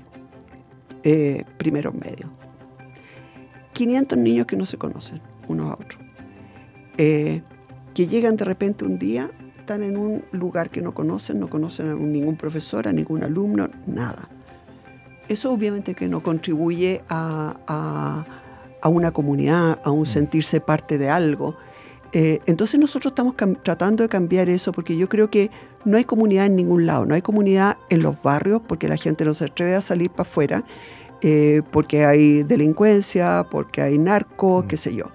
eh, 1.03 1.43
primeros 1.57 1.93
medios. 1.93 2.29
500 3.73 4.17
niños 4.17 4.45
que 4.47 4.55
no 4.55 4.65
se 4.65 4.77
conocen 4.77 5.21
unos 5.47 5.69
a 5.71 5.73
otros. 5.73 6.01
Eh, 6.97 7.41
que 7.93 8.07
llegan 8.07 8.35
de 8.37 8.45
repente 8.45 8.85
un 8.85 8.97
día, 8.97 9.29
están 9.59 9.83
en 9.83 9.97
un 9.97 10.23
lugar 10.31 10.69
que 10.69 10.81
no 10.81 10.93
conocen, 10.93 11.39
no 11.39 11.49
conocen 11.49 11.89
a 11.89 11.93
ningún 11.95 12.35
profesor, 12.37 12.87
a 12.87 12.93
ningún 12.93 13.23
alumno, 13.23 13.69
nada. 13.87 14.29
Eso 15.27 15.51
obviamente 15.51 15.93
que 15.95 16.07
no 16.07 16.23
contribuye 16.23 17.03
a, 17.09 17.57
a- 17.67 18.25
a 18.81 18.87
una 18.89 19.11
comunidad, 19.11 19.79
a 19.83 19.91
un 19.91 20.05
sentirse 20.05 20.61
parte 20.61 20.97
de 20.97 21.09
algo. 21.09 21.57
Eh, 22.11 22.39
entonces 22.47 22.79
nosotros 22.79 23.11
estamos 23.11 23.35
tratando 23.63 24.01
de 24.01 24.09
cambiar 24.09 24.49
eso 24.49 24.71
porque 24.71 24.97
yo 24.97 25.07
creo 25.07 25.29
que 25.29 25.51
no 25.85 25.97
hay 25.97 26.05
comunidad 26.05 26.47
en 26.47 26.55
ningún 26.55 26.85
lado, 26.85 27.05
no 27.05 27.13
hay 27.13 27.21
comunidad 27.21 27.77
en 27.89 28.01
los 28.01 28.23
barrios 28.23 28.61
porque 28.67 28.87
la 28.87 28.97
gente 28.97 29.25
no 29.25 29.33
se 29.33 29.45
atreve 29.45 29.75
a 29.75 29.81
salir 29.81 30.09
para 30.09 30.27
afuera, 30.27 30.63
eh, 31.21 31.61
porque 31.71 32.05
hay 32.05 32.43
delincuencia, 32.43 33.45
porque 33.51 33.81
hay 33.81 33.97
narco, 33.97 34.65
qué 34.67 34.75
sé 34.75 34.95
yo. 34.95 35.05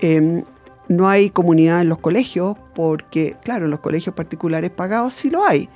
Em, 0.00 0.44
no 0.88 1.08
hay 1.08 1.30
comunidad 1.30 1.82
en 1.82 1.88
los 1.88 1.98
colegios 1.98 2.56
porque, 2.74 3.36
claro, 3.42 3.64
en 3.64 3.72
los 3.72 3.80
colegios 3.80 4.14
particulares 4.14 4.70
pagados 4.70 5.14
sí 5.14 5.30
lo 5.30 5.44
hay, 5.44 5.68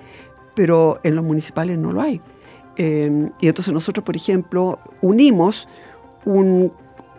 pero 0.55 1.01
en 1.03 1.17
los 1.17 1.25
municipales 1.25 1.77
no 1.77 1.93
lo 1.93 2.01
hay. 2.01 2.21
Eh, 2.77 3.31
y 3.41 3.49
entonces 3.49 3.75
nosotros, 3.75 4.05
por 4.05 4.17
ejemplo, 4.17 4.79
unimos 5.03 5.69
un, 6.25 6.73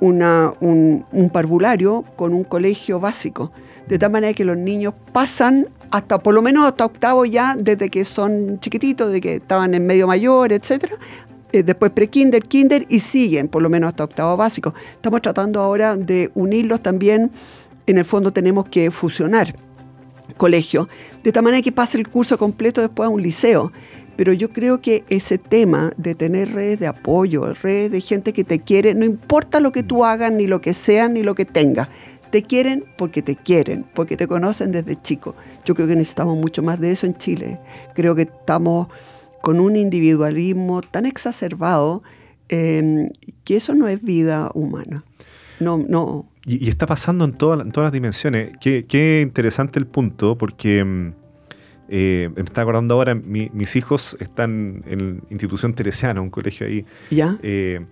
un- 0.10 1.06
un 1.12 1.30
parvulario 1.30 2.04
con 2.16 2.34
un 2.34 2.44
colegio 2.44 3.00
básico, 3.00 3.52
de 3.88 3.98
tal 3.98 4.12
manera 4.12 4.34
que 4.34 4.46
los 4.46 4.58
niños 4.58 4.94
pasan 5.12 5.68
hasta, 5.92 6.20
por 6.20 6.34
lo 6.34 6.42
menos 6.42 6.66
hasta 6.66 6.86
octavo 6.86 7.26
ya, 7.26 7.56
desde 7.58 7.90
que 7.90 8.04
son 8.04 8.60
chiquititos, 8.60 9.12
de 9.12 9.22
que 9.22 9.36
estaban 9.36 9.74
en 9.74 9.86
medio 9.86 10.08
mayor, 10.08 10.52
etcétera, 10.52 10.98
eh, 11.52 11.62
después 11.64 11.92
pre-kinder, 11.92 12.42
kinder 12.44 12.86
y 12.90 13.00
siguen 13.00 13.48
por 13.48 13.62
lo 13.62 13.70
menos 13.70 13.90
hasta 13.90 14.04
octavo 14.04 14.36
básico. 14.36 14.74
Estamos 14.94 15.22
tratando 15.22 15.62
ahora 15.62 15.96
de 15.96 16.32
unirlos 16.34 16.82
también, 16.82 17.32
en 17.86 17.98
el 17.98 18.06
fondo 18.06 18.32
tenemos 18.34 18.66
que 18.70 18.90
fusionar 18.92 19.54
colegio, 20.38 20.90
de 21.24 21.32
tal 21.32 21.44
manera 21.44 21.62
que 21.62 21.72
pase 21.72 21.98
el 21.98 22.08
curso 22.08 22.38
completo 22.38 22.82
después 22.82 23.06
a 23.08 23.10
un 23.10 23.22
liceo. 23.22 23.72
Pero 24.16 24.34
yo 24.34 24.52
creo 24.52 24.82
que 24.82 25.04
ese 25.10 25.38
tema 25.38 25.94
de 25.98 26.16
tener 26.16 26.54
redes 26.54 26.80
de 26.80 26.88
apoyo, 26.88 27.54
redes 27.54 27.92
de 27.92 28.02
gente 28.02 28.34
que 28.34 28.44
te 28.44 28.60
quiere, 28.60 28.94
no 28.94 29.06
importa 29.06 29.60
lo 29.60 29.72
que 29.72 29.84
tú 29.84 30.06
hagas, 30.06 30.32
ni 30.32 30.48
lo 30.48 30.62
que 30.62 30.74
seas, 30.74 31.10
ni 31.10 31.24
lo 31.24 31.36
que 31.36 31.46
tengas, 31.46 31.90
te 32.30 32.44
quieren 32.44 32.86
porque 32.98 33.22
te 33.22 33.36
quieren, 33.36 33.86
porque 33.94 34.18
te 34.18 34.28
conocen 34.28 34.72
desde 34.72 35.00
chico. 35.00 35.36
Yo 35.66 35.76
creo 35.76 35.88
que 35.88 35.96
necesitamos 35.96 36.38
mucho 36.38 36.64
más 36.64 36.80
de 36.80 36.92
eso 36.92 37.06
en 37.06 37.16
Chile. 37.16 37.60
Creo 37.94 38.16
que 38.16 38.24
estamos 38.24 38.88
con 39.42 39.60
un 39.60 39.76
individualismo 39.76 40.82
tan 40.82 41.06
exacerbado 41.06 42.02
em, 42.50 43.10
que 43.44 43.58
eso 43.58 43.76
no 43.76 43.88
es 43.88 44.02
vida 44.02 44.50
humana. 44.54 45.04
No, 45.60 45.78
no. 45.78 46.26
Y, 46.46 46.70
está 46.70 46.86
pasando 46.88 47.26
en, 47.26 47.34
todas 47.34 47.68
las 47.76 47.92
dimensiones. 47.92 48.52
Qué, 48.60 49.22
interesante 49.22 49.78
el 49.80 49.86
punto, 49.86 50.38
porque 50.38 50.80
em, 50.80 51.14
eh, 51.90 52.30
me 52.36 52.42
está 52.44 52.62
acordando 52.62 52.96
ahora, 52.96 53.16
mis 53.16 53.76
hijos 53.76 54.18
están 54.20 54.84
en 54.88 55.16
la 55.16 55.22
institución 55.30 55.74
teresiana, 55.74 56.22
un 56.22 56.30
colegio 56.30 56.68
ahí. 56.68 56.86
¿Ya? 57.12 57.38
Eh, 57.44 57.86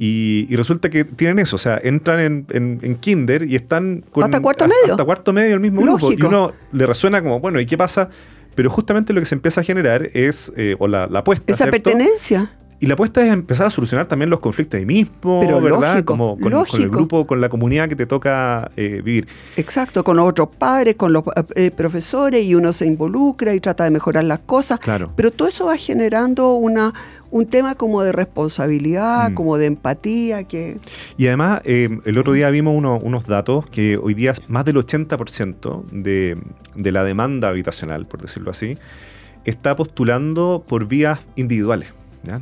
Y, 0.00 0.54
resulta 0.54 0.90
que 0.90 1.04
tienen 1.04 1.40
eso, 1.40 1.56
o 1.56 1.58
sea, 1.58 1.80
entran 1.82 2.46
en, 2.48 2.96
kinder 3.00 3.42
y 3.42 3.56
están 3.56 4.04
con, 4.12 4.22
hasta 4.22 4.40
cuarto 4.40 4.66
medio. 4.66 4.92
Hasta 4.92 5.04
cuarto 5.04 5.32
medio 5.32 5.54
el 5.54 5.60
mismo 5.60 5.82
grupo. 5.82 6.12
Y 6.12 6.22
uno 6.22 6.52
le 6.70 6.86
resuena 6.86 7.20
como, 7.20 7.40
bueno, 7.40 7.60
¿y 7.60 7.66
qué 7.66 7.76
pasa? 7.76 8.08
Pero 8.54 8.70
justamente 8.70 9.12
lo 9.12 9.20
que 9.20 9.26
se 9.26 9.34
empieza 9.34 9.60
a 9.60 9.64
generar 9.64 10.10
es, 10.14 10.52
eh, 10.56 10.76
o 10.78 10.88
la, 10.88 11.04
apuesta. 11.04 11.52
Esa 11.52 11.66
pertenencia. 11.68 12.57
Y 12.80 12.86
la 12.86 12.94
apuesta 12.94 13.26
es 13.26 13.32
empezar 13.32 13.66
a 13.66 13.70
solucionar 13.70 14.06
también 14.06 14.30
los 14.30 14.38
conflictos 14.38 14.78
ahí 14.78 14.86
mismo, 14.86 15.40
¿verdad? 15.60 16.04
como 16.04 16.38
con, 16.38 16.52
el 16.52 16.88
grupo, 16.88 17.26
con 17.26 17.40
la 17.40 17.48
comunidad 17.48 17.88
que 17.88 17.96
te 17.96 18.06
toca 18.06 18.70
eh, 18.76 19.02
vivir. 19.04 19.26
Exacto, 19.56 20.04
con 20.04 20.18
otros 20.20 20.48
padres, 20.56 20.94
con 20.94 21.12
los 21.12 21.24
eh, 21.56 21.72
profesores, 21.72 22.44
y 22.44 22.54
uno 22.54 22.72
se 22.72 22.86
involucra 22.86 23.52
y 23.52 23.58
trata 23.58 23.82
de 23.82 23.90
mejorar 23.90 24.24
las 24.24 24.38
cosas. 24.40 24.78
Claro. 24.78 25.12
Pero 25.16 25.32
todo 25.32 25.48
eso 25.48 25.66
va 25.66 25.76
generando 25.76 26.54
una, 26.54 26.94
un 27.32 27.46
tema 27.46 27.74
como 27.74 28.02
de 28.02 28.12
responsabilidad, 28.12 29.30
mm. 29.30 29.34
como 29.34 29.58
de 29.58 29.66
empatía. 29.66 30.44
que 30.44 30.78
Y 31.16 31.26
además, 31.26 31.62
eh, 31.64 31.98
el 32.04 32.16
otro 32.16 32.32
día 32.32 32.48
vimos 32.50 32.76
unos 32.76 33.26
datos 33.26 33.68
que 33.70 33.98
hoy 34.00 34.14
día 34.14 34.34
más 34.46 34.64
del 34.64 34.76
80% 34.76 35.84
de, 35.90 36.38
de 36.76 36.92
la 36.92 37.02
demanda 37.02 37.48
habitacional, 37.48 38.06
por 38.06 38.22
decirlo 38.22 38.52
así, 38.52 38.78
está 39.44 39.74
postulando 39.74 40.64
por 40.66 40.86
vías 40.86 41.20
individuales, 41.36 41.88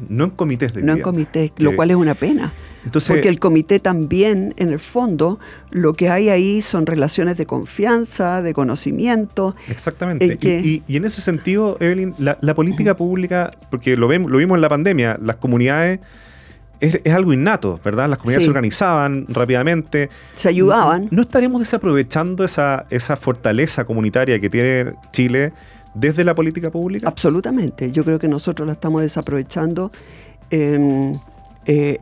no 0.08 0.24
en 0.24 0.30
comités 0.30 0.74
de 0.74 0.82
No 0.82 0.94
en 0.94 1.00
comités, 1.00 1.52
lo 1.58 1.76
cual 1.76 1.90
es 1.90 1.96
una 1.96 2.14
pena. 2.14 2.52
Porque 2.92 3.28
el 3.28 3.40
comité 3.40 3.80
también, 3.80 4.54
en 4.58 4.68
el 4.70 4.78
fondo, 4.78 5.40
lo 5.70 5.94
que 5.94 6.08
hay 6.08 6.28
ahí 6.28 6.62
son 6.62 6.86
relaciones 6.86 7.36
de 7.36 7.44
confianza, 7.44 8.42
de 8.42 8.54
conocimiento. 8.54 9.56
Exactamente. 9.68 10.38
y, 10.40 10.82
en 10.88 11.04
ese 11.04 11.20
sentido, 11.20 11.76
Evelyn, 11.80 12.14
la, 12.18 12.54
política 12.54 12.96
pública, 12.96 13.50
porque 13.70 13.96
lo, 13.96 14.08
vemos, 14.08 14.30
lo 14.30 14.38
vimos 14.38 14.56
en 14.56 14.62
la 14.62 14.68
pandemia, 14.68 15.18
las 15.20 15.36
comunidades 15.36 16.00
es, 16.80 17.12
algo 17.12 17.32
innato, 17.32 17.80
¿verdad? 17.84 18.08
Las 18.08 18.18
comunidades 18.18 18.44
se 18.44 18.50
organizaban 18.50 19.26
rápidamente. 19.28 20.10
Se 20.34 20.48
ayudaban. 20.48 21.08
¿No, 21.10 21.22
estaremos 21.22 21.60
desaprovechando 21.60 22.44
esa, 22.44 22.86
esa 22.90 23.16
fortaleza 23.16 23.84
comunitaria 23.84 24.40
que 24.40 24.50
tiene 24.50 24.92
Chile 25.12 25.52
desde 25.96 26.24
la 26.24 26.34
política 26.34 26.70
pública? 26.70 27.08
Absolutamente. 27.08 27.90
Yo 27.90 28.04
creo 28.04 28.18
que 28.18 28.28
nosotros 28.28 28.66
la 28.66 28.74
estamos 28.74 29.02
desaprovechando. 29.02 29.90
Eh, 30.50 31.18
eh, 31.66 31.98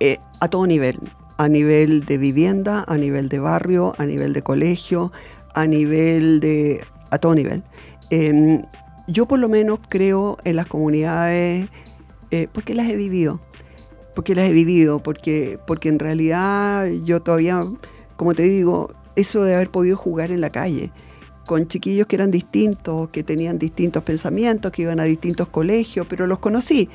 eh, 0.00 0.18
a 0.40 0.48
todo 0.48 0.66
nivel, 0.66 0.98
a 1.38 1.48
nivel 1.48 2.04
de 2.04 2.18
vivienda, 2.18 2.84
a 2.86 2.96
nivel 2.96 3.28
de 3.28 3.38
barrio, 3.38 3.94
a 3.98 4.06
nivel 4.06 4.32
de 4.32 4.42
colegio, 4.42 5.12
a 5.54 5.66
nivel 5.66 6.40
de... 6.40 6.82
a 7.10 7.18
todo 7.18 7.34
nivel. 7.34 7.62
Em, 8.10 8.62
yo 9.06 9.26
por 9.26 9.38
lo 9.38 9.48
menos 9.48 9.80
creo 9.88 10.38
en 10.44 10.56
las 10.56 10.66
comunidades 10.66 11.68
eh, 12.30 12.48
porque 12.52 12.74
las 12.74 12.88
he 12.88 12.96
vivido, 12.96 13.40
porque 14.14 14.34
las 14.34 14.48
he 14.48 14.52
vivido, 14.52 15.02
porque, 15.02 15.58
porque 15.66 15.88
en 15.88 15.98
realidad 15.98 16.86
yo 17.04 17.20
todavía, 17.22 17.64
como 18.16 18.34
te 18.34 18.42
digo, 18.42 18.92
eso 19.16 19.44
de 19.44 19.54
haber 19.54 19.70
podido 19.70 19.96
jugar 19.96 20.30
en 20.30 20.40
la 20.40 20.50
calle 20.50 20.90
con 21.46 21.66
chiquillos 21.66 22.06
que 22.06 22.16
eran 22.16 22.30
distintos, 22.30 23.08
que 23.10 23.22
tenían 23.22 23.58
distintos 23.58 24.02
pensamientos, 24.02 24.72
que 24.72 24.82
iban 24.82 25.00
a 25.00 25.04
distintos 25.04 25.48
colegios, 25.48 26.06
pero 26.08 26.26
los 26.26 26.38
conocí 26.38 26.88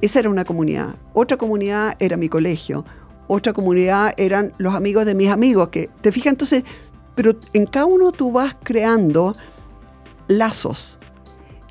esa 0.00 0.20
era 0.20 0.30
una 0.30 0.44
comunidad. 0.44 0.96
Otra 1.12 1.36
comunidad 1.36 1.96
era 1.98 2.16
mi 2.16 2.28
colegio. 2.28 2.84
Otra 3.28 3.52
comunidad 3.52 4.14
eran 4.16 4.52
los 4.58 4.74
amigos 4.74 5.06
de 5.06 5.14
mis 5.14 5.30
amigos. 5.30 5.68
Que, 5.68 5.88
¿Te 6.00 6.12
fijas? 6.12 6.32
Entonces, 6.32 6.64
pero 7.14 7.34
en 7.52 7.66
cada 7.66 7.86
uno 7.86 8.12
tú 8.12 8.32
vas 8.32 8.56
creando 8.62 9.36
lazos. 10.28 10.98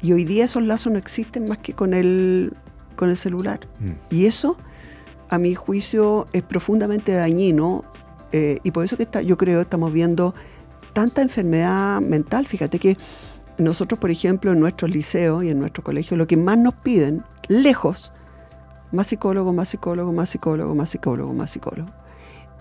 Y 0.01 0.13
hoy 0.13 0.25
día 0.25 0.45
esos 0.45 0.63
lazos 0.63 0.91
no 0.91 0.97
existen 0.97 1.47
más 1.47 1.59
que 1.59 1.73
con 1.73 1.93
el, 1.93 2.53
con 2.95 3.09
el 3.09 3.17
celular. 3.17 3.59
Mm. 3.79 3.91
Y 4.09 4.25
eso, 4.25 4.57
a 5.29 5.37
mi 5.37 5.55
juicio, 5.55 6.27
es 6.33 6.41
profundamente 6.41 7.13
dañino. 7.13 7.85
Eh, 8.31 8.59
y 8.63 8.71
por 8.71 8.83
eso 8.83 8.97
que 8.97 9.03
está, 9.03 9.21
yo 9.21 9.37
creo 9.37 9.61
estamos 9.61 9.93
viendo 9.93 10.33
tanta 10.95 11.21
enfermedad 11.21 11.99
mental. 11.99 12.47
Fíjate 12.47 12.79
que 12.79 12.97
nosotros, 13.57 13.99
por 13.99 14.09
ejemplo, 14.09 14.53
en 14.53 14.59
nuestros 14.61 14.89
liceos 14.89 15.43
y 15.43 15.49
en 15.49 15.59
nuestro 15.59 15.83
colegio, 15.83 16.15
lo 16.15 16.25
que 16.25 16.37
más 16.37 16.57
nos 16.57 16.73
piden, 16.73 17.23
lejos, 17.49 18.13
más 18.93 19.07
psicólogo, 19.07 19.51
más 19.51 19.69
psicólogo, 19.69 20.13
más 20.13 20.29
psicólogo, 20.29 20.73
más 20.73 20.89
psicólogo, 20.89 21.33
más 21.33 21.51
psicólogo. 21.51 21.89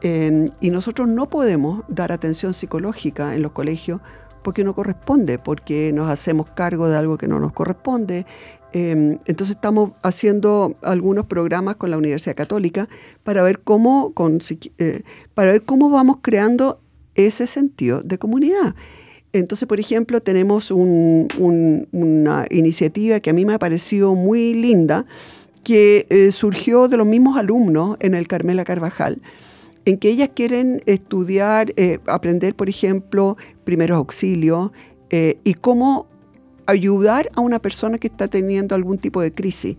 Em, 0.03 0.47
y 0.61 0.71
nosotros 0.71 1.09
no 1.09 1.31
podemos 1.31 1.85
dar 1.89 2.11
atención 2.11 2.53
psicológica 2.55 3.35
en 3.37 3.43
los 3.43 3.53
colegios 3.53 4.01
porque 4.43 4.65
no 4.65 4.75
corresponde, 4.75 5.39
porque 5.39 5.93
nos 5.95 6.11
hacemos 6.11 6.51
cargo 6.51 6.89
de 6.89 6.97
algo 6.99 7.17
que 7.17 7.29
no 7.29 7.39
nos 7.39 7.53
corresponde. 7.53 8.27
Em, 8.73 9.21
entonces 9.27 9.55
estamos 9.55 9.93
haciendo 10.03 10.75
algunos 10.83 11.27
programas 11.27 11.77
con 11.77 11.93
la 11.93 11.97
Universidad 11.97 12.35
Católica 12.35 12.89
para 13.23 13.45
ver 13.45 13.61
cómo, 13.61 14.13
eh, 14.79 15.03
para 15.35 15.53
ver 15.53 15.63
cómo 15.63 15.89
vamos 15.89 16.19
creando 16.21 16.81
ese 17.15 17.47
sentido 17.47 18.03
de 18.03 18.19
comunidad. 18.19 18.75
Entonces, 19.33 19.67
por 19.67 19.81
ejemplo, 19.81 20.21
tenemos 20.21 20.71
una 20.71 22.47
iniciativa 22.51 23.19
que 23.19 23.31
a 23.31 23.33
mí 23.33 23.45
me 23.45 23.55
ha 23.55 23.59
parecido 23.59 24.15
muy 24.15 24.55
linda, 24.55 25.07
que 25.65 26.07
eh, 26.09 26.31
surgió 26.31 26.87
de 26.87 26.97
los 26.97 27.07
mismos 27.07 27.37
alumnos 27.37 27.97
en 27.99 28.15
el 28.15 28.29
Carmela 28.29 28.65
Carvajal, 28.65 29.21
en 29.87 29.99
que 29.99 30.09
ellas 30.11 30.31
quieren 30.35 30.83
estudiar, 30.87 31.73
eh, 31.77 31.99
aprender, 32.07 32.55
por 32.55 32.69
ejemplo, 32.69 33.37
primeros 33.65 33.97
auxilios 33.97 34.71
eh, 35.11 35.39
y 35.43 35.55
cómo 35.55 36.07
ayudar 36.67 37.31
a 37.35 37.41
una 37.41 37.59
persona 37.59 37.99
que 37.99 38.07
está 38.07 38.29
teniendo 38.29 38.75
algún 38.75 38.99
tipo 38.99 39.21
de 39.21 39.33
crisis. 39.33 39.77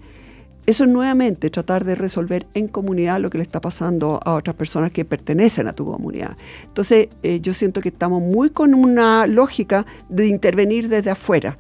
Eso 0.66 0.84
es 0.84 0.90
nuevamente 0.90 1.50
tratar 1.50 1.86
de 1.86 1.96
resolver 1.96 2.48
en 2.54 2.68
comunidad 2.68 3.20
lo 3.20 3.30
que 3.30 3.38
le 3.38 3.44
está 3.44 3.62
pasando 3.62 4.20
a 4.24 4.34
otras 4.34 4.56
personas 4.56 4.92
que 4.92 5.06
pertenecen 5.06 5.68
a 5.68 5.74
tu 5.74 5.86
comunidad. 5.86 6.36
Entonces, 6.66 7.10
yo 7.42 7.54
siento 7.54 7.82
que 7.82 7.90
estamos 7.90 8.22
muy 8.22 8.50
con 8.50 8.74
una 8.74 9.28
lógica 9.28 9.86
de 10.10 10.28
intervenir 10.28 10.90
desde 10.90 11.12
afuera. 11.12 11.58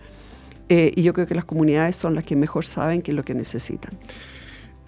Eh, 0.70 0.91
y 0.96 1.04
yo 1.04 1.13
creo 1.13 1.28
que 1.28 1.36
las 1.36 1.46
comunidades 1.46 1.96
son 1.96 2.15
las 2.15 2.24
que 2.24 2.36
mejor 2.36 2.65
saben 2.65 3.02
qué 3.02 3.12
es 3.12 3.15
lo 3.15 3.24
que 3.24 3.36
necesitan. 3.36 3.94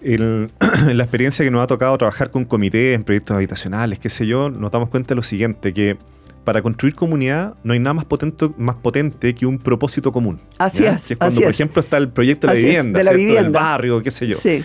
la 0.00 1.02
experiencia 1.02 1.44
que 1.44 1.50
nos 1.50 1.62
ha 1.62 1.66
tocado 1.66 1.96
trabajar 1.98 2.30
con 2.30 2.44
comités 2.44 2.94
en 2.94 3.04
proyectos 3.04 3.36
habitacionales, 3.36 3.98
qué 3.98 4.08
sé 4.08 4.26
yo, 4.26 4.50
nos 4.50 4.70
damos 4.70 4.88
cuenta 4.88 5.10
de 5.10 5.16
lo 5.16 5.22
siguiente, 5.22 5.72
que 5.72 5.96
para 6.44 6.62
construir 6.62 6.94
comunidad 6.94 7.54
no 7.62 7.72
hay 7.72 7.78
nada 7.78 7.94
más 7.94 8.04
potente, 8.04 8.50
más 8.56 8.76
potente 8.76 9.34
que 9.34 9.46
un 9.46 9.58
propósito 9.58 10.12
común. 10.12 10.40
Así 10.58 10.84
es. 10.84 11.10
es 11.10 11.18
cuando, 11.18 11.40
por 11.40 11.50
ejemplo, 11.50 11.82
está 11.82 11.96
el 11.96 12.08
proyecto 12.08 12.46
de 12.46 12.54
la 12.54 12.58
vivienda, 12.58 12.98
de 12.98 13.04
la 13.04 13.12
vivienda. 13.12 13.42
del 13.42 13.52
barrio, 13.52 14.02
qué 14.02 14.10
sé 14.10 14.26
yo. 14.26 14.36
Sí. 14.36 14.64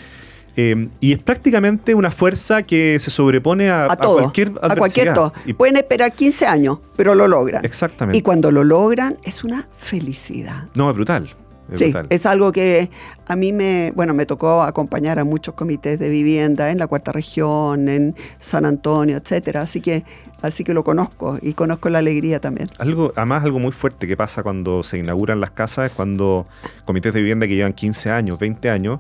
Em, 0.56 0.90
y 1.00 1.14
es 1.14 1.24
prácticamente 1.24 1.96
una 1.96 2.12
fuerza 2.12 2.62
que 2.64 3.00
se 3.00 3.10
sobrepone 3.10 3.72
a, 3.72 3.88
cualquier 3.88 4.52
A 4.62 4.76
cualquier 4.76 5.14
todo. 5.14 5.34
Pueden 5.58 5.78
esperar 5.78 6.14
15 6.14 6.46
años, 6.46 6.78
pero 6.96 7.16
lo 7.16 7.28
logran. 7.28 7.66
Exactamente. 7.66 8.18
Y 8.18 8.22
cuando 8.22 8.52
lo 8.52 8.64
logran, 8.64 9.18
es 9.24 9.44
una 9.44 9.68
felicidad. 9.76 10.68
No, 10.76 10.90
es 10.90 10.96
brutal. 10.96 11.34
Sí, 11.76 11.94
es 12.10 12.26
algo 12.26 12.52
que 12.52 12.90
a 13.28 13.36
mí 13.36 13.54
me, 13.54 13.92
bueno, 13.96 14.14
me 14.14 14.26
tocó 14.26 14.64
acompañar 14.64 15.20
a 15.20 15.24
muchos 15.24 15.56
comités 15.56 16.00
de 16.00 16.10
vivienda 16.10 16.72
en 16.72 16.80
la 16.80 16.88
cuarta 16.88 17.12
región, 17.12 17.90
en 17.90 18.16
San 18.38 18.66
Antonio, 18.66 19.18
etcétera. 19.18 19.62
Así 19.62 19.82
que, 19.82 20.04
así 20.42 20.64
que 20.64 20.74
lo 20.74 20.84
conozco 20.84 21.40
y 21.42 21.54
conozco 21.54 21.90
la 21.90 22.00
alegría 22.00 22.40
también. 22.40 22.70
Algo, 22.78 23.14
además 23.16 23.44
algo 23.44 23.60
muy 23.60 23.72
fuerte 23.72 24.08
que 24.08 24.18
pasa 24.18 24.44
cuando 24.44 24.84
se 24.84 25.00
inauguran 25.00 25.40
las 25.40 25.52
casas 25.52 25.92
es 25.92 25.96
cuando 25.96 26.48
comités 26.86 27.14
de 27.14 27.22
vivienda 27.22 27.48
que 27.48 27.56
llevan 27.56 27.74
15 27.74 28.12
años, 28.12 28.40
20 28.40 28.70
años, 28.70 29.00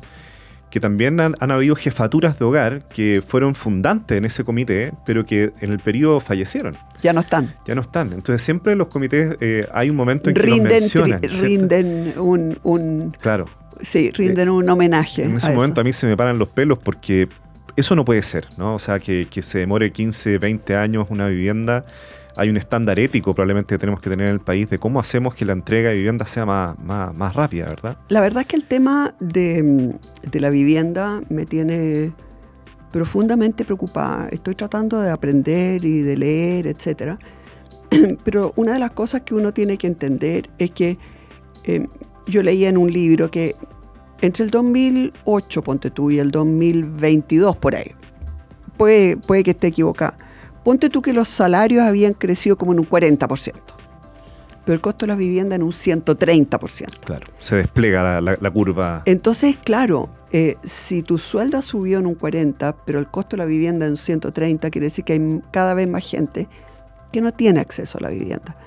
que 0.73 0.79
también 0.79 1.19
han, 1.19 1.51
habido 1.51 1.75
jefaturas 1.75 2.39
de 2.39 2.45
hogar 2.45 2.88
que 2.88 3.21
fueron 3.21 3.53
fundantes 3.53 4.17
en 4.17 4.25
ese 4.25 4.43
comité, 4.43 4.91
pero 5.05 5.23
que 5.23 5.51
en 5.62 5.71
el 5.71 5.77
periodo 5.77 6.19
fallecieron. 6.19 6.73
Ya 7.03 7.13
no 7.13 7.19
están. 7.19 7.53
Ya 7.67 7.75
no 7.75 7.81
están. 7.81 8.12
Entonces 8.12 8.41
siempre 8.41 8.71
en 8.71 8.79
los 8.79 8.88
comités 8.88 9.38
eh, 9.39 9.67
hay 9.71 9.91
un 9.91 9.95
momento 9.95 10.31
en 10.31 10.33
que 10.33 10.41
rinden, 10.41 10.71
mencionan. 10.71 11.21
rinden 11.21 12.13
un, 12.17 13.15
Claro. 13.21 13.45
Sí, 13.83 14.09
rinden 14.15 14.49
un 14.49 14.67
homenaje. 14.67 15.25
En 15.25 15.38
ese 15.38 15.51
momento 15.51 15.79
a 15.79 15.83
mí 15.83 15.93
se 15.93 16.07
me 16.07 16.17
paran 16.17 16.39
los 16.39 16.49
pelos 16.49 16.79
porque 16.79 17.29
eso 17.75 17.95
no 17.95 18.03
puede 18.03 18.23
ser, 18.23 18.47
¿no? 18.57 18.73
O 18.73 18.79
sea, 18.79 18.97
que, 18.97 19.27
que 19.29 19.43
se 19.43 19.59
demore 19.59 19.91
15, 19.91 20.39
20 20.39 20.75
años 20.75 21.05
una 21.12 21.27
vivienda 21.27 21.86
hay 22.36 22.50
un 22.50 22.58
estándar 22.58 23.00
ético 23.00 23.34
probablemente 23.34 23.76
que 23.76 23.80
tenemos 23.80 24.02
que 24.02 24.10
tener 24.10 24.28
en 24.28 24.34
el 24.34 24.39
país 24.39 24.69
de 24.69 24.80
cómo 24.80 25.00
hacemos 25.00 25.36
que 25.36 25.46
la 25.46 25.54
entrega 25.54 25.89
de 25.89 25.96
vivienda 25.96 26.26
sea 26.26 26.46
más, 26.46 26.78
más, 26.80 27.36
rápida, 27.36 27.65
¿verdad? 27.67 27.98
La 28.10 28.22
verdad 28.22 28.41
es 28.41 28.48
que 28.48 28.56
el 28.56 28.65
tema 28.65 29.15
de, 29.19 29.93
de 30.24 30.39
la 30.39 30.50
vivienda 30.50 31.22
me 31.30 31.46
tiene 31.46 32.12
profundamente 32.91 33.65
preocupada. 33.65 34.28
Estoy 34.32 34.56
tratando 34.56 35.02
de 35.02 35.10
aprender 35.10 35.84
y 35.84 36.02
de 36.02 36.17
leer, 36.17 36.67
etcétera. 36.67 37.19
Pero 38.24 38.54
una 38.56 38.74
de 38.74 38.80
las 38.80 38.91
cosas 38.91 39.22
que 39.22 39.36
uno 39.36 39.54
tiene 39.54 39.78
que 39.78 39.88
entender 39.88 40.50
es 40.58 40.72
que 40.72 40.98
eh, 41.63 41.88
yo 42.28 42.43
leía 42.43 42.69
en 42.69 42.78
un 42.78 42.91
libro 42.91 43.30
que 43.32 43.56
entre 44.22 44.46
el 44.46 44.52
2008, 44.52 45.63
ponte 45.63 45.91
tú, 45.91 46.10
y 46.10 46.19
el 46.19 46.32
2022, 46.32 47.58
por 47.58 47.76
ahí, 47.76 47.91
puede, 48.78 49.17
puede 49.17 49.43
que 49.43 49.52
esté 49.52 49.67
equivocada, 49.67 50.17
ponte 50.63 50.89
tú 50.89 51.02
que 51.02 51.13
los 51.13 51.28
salarios 51.28 51.84
habían 51.84 52.13
crecido 52.13 52.58
como 52.58 52.73
en 52.73 52.80
un 52.80 52.89
40%, 52.89 53.54
pero 54.65 54.73
el 54.73 54.82
costo 54.82 55.06
de 55.06 55.08
la 55.08 55.15
vivienda 55.15 55.56
en 55.56 55.63
un 55.63 55.71
130%. 55.71 56.99
Claro, 57.04 57.26
se 57.39 57.56
despliega 57.56 58.21
la, 58.21 58.52
curva. 58.52 59.04
Entonces, 59.06 59.58
claro, 59.58 60.10
eh, 60.32 60.58
si 60.63 61.04
tu 61.04 61.17
sueldo 61.17 61.62
subió 61.62 61.99
en 61.99 62.08
un 62.08 62.17
40%, 62.17 62.76
pero 62.86 62.99
el 62.99 63.08
costo 63.08 63.36
de 63.36 63.43
la 63.43 63.45
vivienda 63.45 63.86
en 63.86 63.91
un 63.93 63.97
130%, 63.97 64.69
quiere 64.69 64.86
decir 64.86 65.06
que 65.06 65.13
hay 65.13 65.41
cada 65.52 65.73
vez 65.73 65.88
más 65.88 66.10
gente 66.10 66.47
que 67.12 67.21
no 67.21 67.32
tiene 67.32 67.60
acceso 67.60 67.97
a 67.99 68.02
la 68.02 68.10
vivienda. 68.10 68.58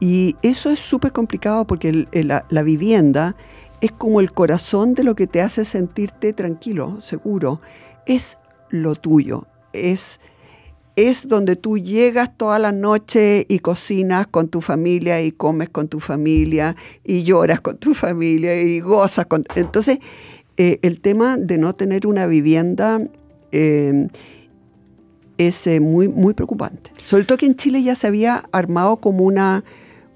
Y 0.00 0.36
eso 0.42 0.70
es 0.70 0.78
súper 0.78 1.12
complicado 1.12 1.66
porque 1.66 2.06
la, 2.12 2.62
vivienda 2.62 3.34
es 3.80 3.90
como 3.90 4.20
el 4.20 4.32
corazón 4.32 4.94
de 4.94 5.02
lo 5.02 5.16
que 5.16 5.26
te 5.26 5.40
hace 5.40 5.64
sentirte 5.64 6.32
tranquilo, 6.32 7.00
seguro. 7.00 7.60
Es 8.06 8.38
lo 8.68 8.94
tuyo, 8.94 9.46
es, 9.72 10.20
es 10.98 11.28
donde 11.28 11.54
tú 11.54 11.78
llegas 11.78 12.36
toda 12.36 12.58
la 12.58 12.72
noche 12.72 13.46
y 13.48 13.60
cocinas 13.60 14.26
con 14.26 14.48
tu 14.48 14.60
familia 14.60 15.22
y 15.22 15.30
comes 15.30 15.68
con 15.68 15.86
tu 15.86 16.00
familia 16.00 16.74
y 17.04 17.22
lloras 17.22 17.60
con 17.60 17.78
tu 17.78 17.94
familia 17.94 18.60
y 18.60 18.80
gozas 18.80 19.26
con... 19.26 19.44
Entonces, 19.54 20.00
eh, 20.56 20.80
el 20.82 20.98
tema 20.98 21.36
de 21.36 21.56
no 21.56 21.72
tener 21.72 22.04
una 22.04 22.26
vivienda 22.26 23.00
eh, 23.52 24.08
es 25.36 25.68
eh, 25.68 25.78
muy, 25.78 26.08
muy 26.08 26.34
preocupante. 26.34 26.90
Sobre 27.00 27.22
todo 27.22 27.38
que 27.38 27.46
en 27.46 27.54
Chile 27.54 27.80
ya 27.84 27.94
se 27.94 28.08
había 28.08 28.48
armado 28.50 28.96
como 28.96 29.22
una, 29.22 29.62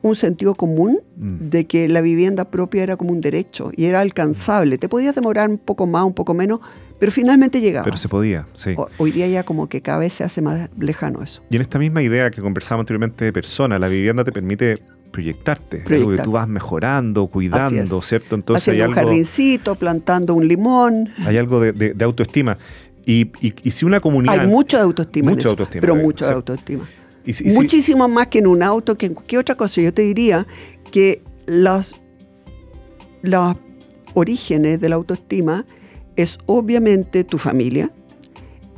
un 0.02 0.16
sentido 0.16 0.56
común 0.56 0.98
mm. 1.16 1.48
de 1.48 1.64
que 1.66 1.88
la 1.88 2.00
vivienda 2.00 2.50
propia 2.50 2.82
era 2.82 2.96
como 2.96 3.12
un 3.12 3.20
derecho 3.20 3.70
y 3.76 3.84
era 3.84 4.00
alcanzable. 4.00 4.78
Te 4.78 4.88
podías 4.88 5.14
demorar 5.14 5.48
un 5.48 5.58
poco 5.58 5.86
más, 5.86 6.04
un 6.04 6.14
poco 6.14 6.34
menos, 6.34 6.58
pero 7.02 7.10
finalmente 7.10 7.60
llegaba. 7.60 7.82
Pero 7.82 7.96
se 7.96 8.08
podía, 8.08 8.46
sí. 8.52 8.76
hoy 8.96 9.10
día 9.10 9.26
ya 9.26 9.42
como 9.42 9.68
que 9.68 9.82
cada 9.82 9.98
vez 9.98 10.12
se 10.12 10.22
hace 10.22 10.40
más 10.40 10.70
lejano 10.78 11.20
eso. 11.20 11.42
Y 11.50 11.56
en 11.56 11.62
esta 11.62 11.80
misma 11.80 12.00
idea 12.00 12.30
que 12.30 12.40
conversábamos 12.40 12.84
anteriormente 12.84 13.24
de 13.24 13.32
persona, 13.32 13.76
la 13.80 13.88
vivienda 13.88 14.22
te 14.22 14.30
permite 14.30 14.84
proyectarte, 15.10 15.82
algo 15.90 16.12
que 16.12 16.18
tú 16.18 16.30
vas 16.30 16.46
mejorando, 16.46 17.26
cuidando, 17.26 18.00
¿cierto? 18.02 18.36
Entonces 18.36 18.68
Haciendo 18.68 18.84
hay 18.84 18.88
algo, 18.88 19.00
un 19.00 19.04
jardincito, 19.04 19.74
plante 19.74 20.30
un 20.30 20.46
limón. 20.46 21.08
Hay 21.26 21.38
algo 21.38 21.58
de 21.58 22.04
autoestima. 22.04 22.56
Y, 23.04 23.32
si 23.68 23.84
una 23.84 23.98
comunidad... 23.98 24.38
Hay 24.38 24.46
mucho 24.46 24.76
de 24.76 24.84
autoestima. 24.84 25.32
Mucho 25.32 25.50
autoestima. 25.50 25.80
Pero 25.80 25.96
mucho 25.96 26.24
de 26.24 26.34
autoestima. 26.34 26.84
Muchísimo 27.46 28.06
más 28.06 28.28
que 28.28 28.38
en 28.38 28.46
un 28.46 28.62
auto, 28.62 28.96
que 28.96 29.06
en 29.06 29.14
cualquier 29.14 29.40
otra 29.40 29.56
cosa. 29.56 29.80
Yo 29.80 29.92
te 29.92 30.02
diría 30.02 30.46
que 30.92 31.20
los, 31.48 31.96
los 33.22 33.56
orígenes 34.14 34.80
de 34.80 34.88
la 34.88 34.94
autoestima 34.94 35.66
es 36.16 36.38
obviamente 36.46 37.24
tu 37.24 37.38
familia, 37.38 37.90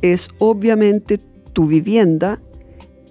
es 0.01 0.29
obviamente 0.39 1.19
tu 1.53 1.67
vivienda 1.67 2.41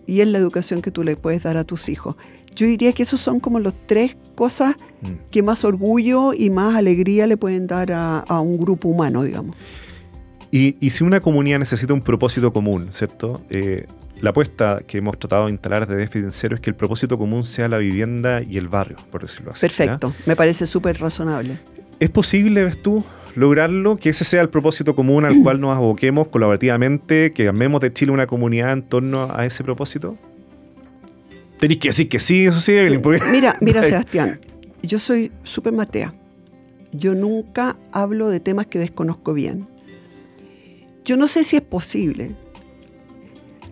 y 0.06 0.20
es 0.20 0.28
la 0.28 0.38
educación 0.38 0.82
que 0.82 0.90
tú 0.90 1.02
le 1.02 1.16
puedes 1.16 1.42
dar 1.42 1.56
a 1.56 1.64
tus 1.64 1.88
hijos. 1.88 2.16
Yo 2.54 2.66
diría 2.66 2.92
que 2.92 3.02
esos 3.02 3.20
son 3.20 3.40
como 3.40 3.58
los 3.58 3.74
tres 3.86 4.16
cosas 4.34 4.76
mm. 5.02 5.30
que 5.30 5.42
más 5.42 5.64
orgullo 5.64 6.32
y 6.34 6.50
más 6.50 6.76
alegría 6.76 7.26
le 7.26 7.36
pueden 7.36 7.66
dar 7.66 7.90
a, 7.90 8.20
a 8.20 8.40
un 8.40 8.58
grupo 8.58 8.88
humano, 8.88 9.24
digamos. 9.24 9.56
Y, 10.56 10.90
si 10.90 11.02
una 11.02 11.18
comunidad 11.18 11.58
necesita 11.58 11.92
un 11.94 12.00
propósito 12.00 12.52
común, 12.52 12.92
¿cierto? 12.92 13.44
Eh, 13.50 13.88
la 14.20 14.30
apuesta 14.30 14.82
que 14.86 14.98
hemos 14.98 15.18
tratado 15.18 15.46
de 15.46 15.50
instalar 15.50 15.84
desde 15.84 15.98
Déficit 15.98 16.30
Cero 16.30 16.54
es 16.54 16.60
que 16.60 16.70
el 16.70 16.76
propósito 16.76 17.18
común 17.18 17.44
sea 17.44 17.66
la 17.66 17.78
vivienda 17.78 18.40
y 18.40 18.56
el 18.56 18.68
barrio, 18.68 18.96
por 19.10 19.22
decirlo 19.22 19.50
así. 19.50 19.62
Perfecto, 19.62 20.14
me 20.26 20.36
parece 20.36 20.66
súper 20.66 21.00
razonable. 21.00 21.58
¿Es 21.98 22.08
posible, 22.08 22.62
ves 22.62 22.80
tú, 22.80 23.04
lograrlo? 23.34 23.96
Que 23.96 24.10
ese 24.10 24.24
sea 24.24 24.42
el 24.42 24.48
propósito 24.48 24.94
común 24.94 25.24
al 25.24 25.42
cual 25.42 25.60
nos 25.60 25.76
aboquemos 25.76 26.28
colaborativamente, 26.28 27.32
que 27.32 27.48
amemos 27.48 27.80
de 27.80 27.92
Chile 27.92 28.12
una 28.12 28.26
comunidad 28.26 28.72
en 28.72 28.82
torno 28.82 29.28
a 29.34 29.44
ese 29.44 29.64
propósito. 29.64 30.16
Tenéis 31.58 31.80
que 31.80 31.88
decir 31.88 32.08
que 32.08 32.20
sí, 32.20 32.46
eso 32.46 32.60
sí, 32.60 32.72
Evelyn. 32.72 33.02
Mira, 33.30 33.56
mira, 33.60 33.84
Sebastián, 33.84 34.40
yo 34.82 34.98
soy 34.98 35.32
súper 35.44 35.72
matea. 35.72 36.14
Yo 36.92 37.14
nunca 37.14 37.76
hablo 37.90 38.28
de 38.28 38.40
temas 38.40 38.66
que 38.66 38.78
desconozco 38.78 39.34
bien. 39.34 39.66
Yo 41.04 41.16
no 41.16 41.26
sé 41.26 41.44
si 41.44 41.56
es 41.56 41.62
posible. 41.62 42.36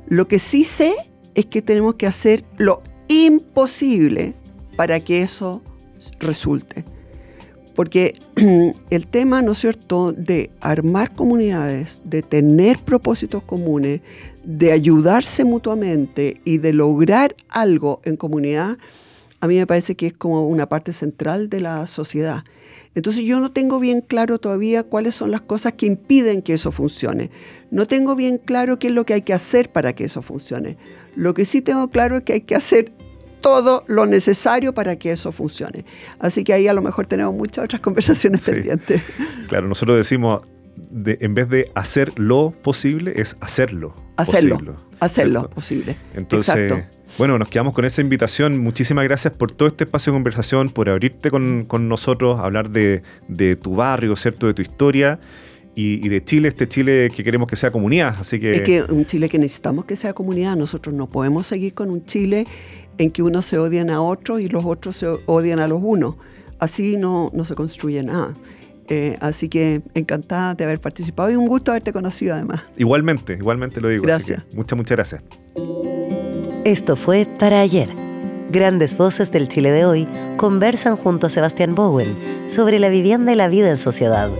Lo 0.08 0.28
que 0.28 0.38
sí 0.38 0.64
sé 0.64 0.94
es 1.34 1.46
que 1.46 1.62
tenemos 1.62 1.94
que 1.94 2.06
hacer 2.06 2.44
lo 2.58 2.82
imposible 3.08 4.34
para 4.76 5.00
que 5.00 5.22
eso 5.22 5.62
resulte. 6.18 6.84
Porque 7.74 8.14
el 8.90 9.06
tema, 9.06 9.42
¿no 9.42 9.52
es 9.52 9.58
cierto?, 9.58 10.12
de 10.12 10.50
armar 10.60 11.14
comunidades, 11.14 12.02
de 12.04 12.22
tener 12.22 12.78
propósitos 12.78 13.42
comunes, 13.42 14.00
de 14.44 14.72
ayudarse 14.72 15.44
mutuamente 15.44 16.40
y 16.44 16.58
de 16.58 16.72
lograr 16.72 17.34
algo 17.48 18.00
en 18.04 18.16
comunidad, 18.16 18.78
a 19.40 19.48
mí 19.48 19.56
me 19.56 19.66
parece 19.66 19.96
que 19.96 20.08
es 20.08 20.12
como 20.12 20.46
una 20.46 20.68
parte 20.68 20.92
central 20.92 21.48
de 21.48 21.60
la 21.60 21.86
sociedad. 21.86 22.44
Entonces 22.94 23.24
yo 23.24 23.40
no 23.40 23.50
tengo 23.50 23.80
bien 23.80 24.00
claro 24.00 24.38
todavía 24.38 24.82
cuáles 24.82 25.14
son 25.14 25.30
las 25.30 25.40
cosas 25.40 25.72
que 25.72 25.86
impiden 25.86 26.42
que 26.42 26.54
eso 26.54 26.72
funcione. 26.72 27.30
No 27.70 27.86
tengo 27.86 28.14
bien 28.14 28.38
claro 28.38 28.78
qué 28.78 28.88
es 28.88 28.92
lo 28.92 29.04
que 29.04 29.14
hay 29.14 29.22
que 29.22 29.32
hacer 29.32 29.72
para 29.72 29.94
que 29.94 30.04
eso 30.04 30.22
funcione. 30.22 30.76
Lo 31.16 31.34
que 31.34 31.44
sí 31.44 31.62
tengo 31.62 31.88
claro 31.88 32.18
es 32.18 32.22
que 32.24 32.34
hay 32.34 32.40
que 32.42 32.54
hacer 32.54 32.92
todo 33.42 33.84
lo 33.86 34.06
necesario 34.06 34.72
para 34.72 34.96
que 34.96 35.12
eso 35.12 35.32
funcione. 35.32 35.84
Así 36.18 36.44
que 36.44 36.54
ahí 36.54 36.68
a 36.68 36.72
lo 36.72 36.80
mejor 36.80 37.06
tenemos 37.06 37.34
muchas 37.34 37.66
otras 37.66 37.80
conversaciones 37.82 38.44
pendientes. 38.44 39.02
Claro, 39.48 39.68
nosotros 39.68 39.98
decimos, 39.98 40.42
en 41.04 41.34
vez 41.34 41.48
de 41.50 41.70
hacer 41.74 42.18
lo 42.18 42.52
posible, 42.52 43.12
es 43.16 43.36
hacerlo. 43.40 43.94
Hacerlo. 44.16 44.76
hacerlo 45.00 45.50
posible. 45.50 45.96
Entonces, 46.14 46.56
Exacto. 46.56 47.02
Bueno, 47.18 47.38
nos 47.38 47.50
quedamos 47.50 47.74
con 47.74 47.84
esa 47.84 48.00
invitación. 48.00 48.58
Muchísimas 48.58 49.04
gracias 49.04 49.36
por 49.36 49.52
todo 49.52 49.68
este 49.68 49.84
espacio 49.84 50.12
de 50.12 50.16
conversación, 50.16 50.70
por 50.70 50.88
abrirte 50.88 51.30
con, 51.30 51.66
nosotros, 51.88 52.40
hablar 52.40 52.70
de, 52.70 53.02
tu 53.60 53.76
barrio, 53.76 54.16
¿cierto? 54.16 54.46
De 54.46 54.54
tu 54.54 54.62
historia. 54.62 55.20
Y, 55.74 56.06
de 56.08 56.22
Chile, 56.22 56.48
este 56.48 56.68
Chile 56.68 57.10
que 57.14 57.24
queremos 57.24 57.48
que 57.48 57.56
sea 57.56 57.70
comunidad. 57.70 58.14
Así 58.18 58.38
que... 58.38 58.56
Es 58.56 58.62
que 58.62 58.82
un 58.82 59.06
Chile 59.06 59.28
que 59.28 59.38
necesitamos 59.38 59.84
que 59.86 59.96
sea 59.96 60.12
comunidad. 60.12 60.56
Nosotros 60.56 60.94
no 60.94 61.08
podemos 61.08 61.46
seguir 61.46 61.74
con 61.74 61.90
un 61.90 62.04
Chile 62.04 62.46
en 62.98 63.10
que 63.10 63.22
unos 63.22 63.46
se 63.46 63.58
odian 63.58 63.90
a 63.90 64.00
otros 64.00 64.40
y 64.40 64.48
los 64.48 64.64
otros 64.64 64.96
se 64.96 65.06
odian 65.26 65.60
a 65.60 65.68
los 65.68 65.80
unos. 65.82 66.16
Así 66.58 66.96
no, 66.96 67.30
no 67.32 67.44
se 67.44 67.54
construye 67.54 68.02
nada. 68.02 68.34
Eh, 68.88 69.16
así 69.20 69.48
que 69.48 69.82
encantada 69.94 70.54
de 70.54 70.64
haber 70.64 70.80
participado 70.80 71.30
y 71.30 71.36
un 71.36 71.46
gusto 71.46 71.70
haberte 71.70 71.92
conocido 71.92 72.34
además. 72.34 72.62
Igualmente, 72.76 73.34
igualmente 73.34 73.80
lo 73.80 73.88
digo. 73.88 74.02
Gracias. 74.02 74.42
muchas, 74.54 74.76
muchas 74.76 74.96
gracias. 74.96 75.22
Esto 76.64 76.96
fue 76.96 77.26
Para 77.38 77.60
ayer. 77.60 77.88
Grandes 78.50 78.98
voces 78.98 79.32
del 79.32 79.48
Chile 79.48 79.70
de 79.70 79.86
hoy 79.86 80.06
conversan 80.36 80.96
junto 80.96 81.26
a 81.26 81.30
Sebastián 81.30 81.74
Bowen 81.74 82.14
sobre 82.48 82.78
la 82.78 82.90
vivienda 82.90 83.32
y 83.32 83.34
la 83.34 83.48
vida 83.48 83.70
en 83.70 83.78
sociedad. 83.78 84.30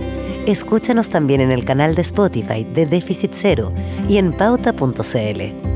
Escúchanos 0.45 1.09
también 1.09 1.41
en 1.41 1.51
el 1.51 1.65
canal 1.65 1.95
de 1.95 2.03
Spotify 2.03 2.63
de 2.63 2.85
Déficit 2.85 3.31
Cero 3.33 3.71
y 4.07 4.17
en 4.17 4.33
pauta.cl. 4.33 5.72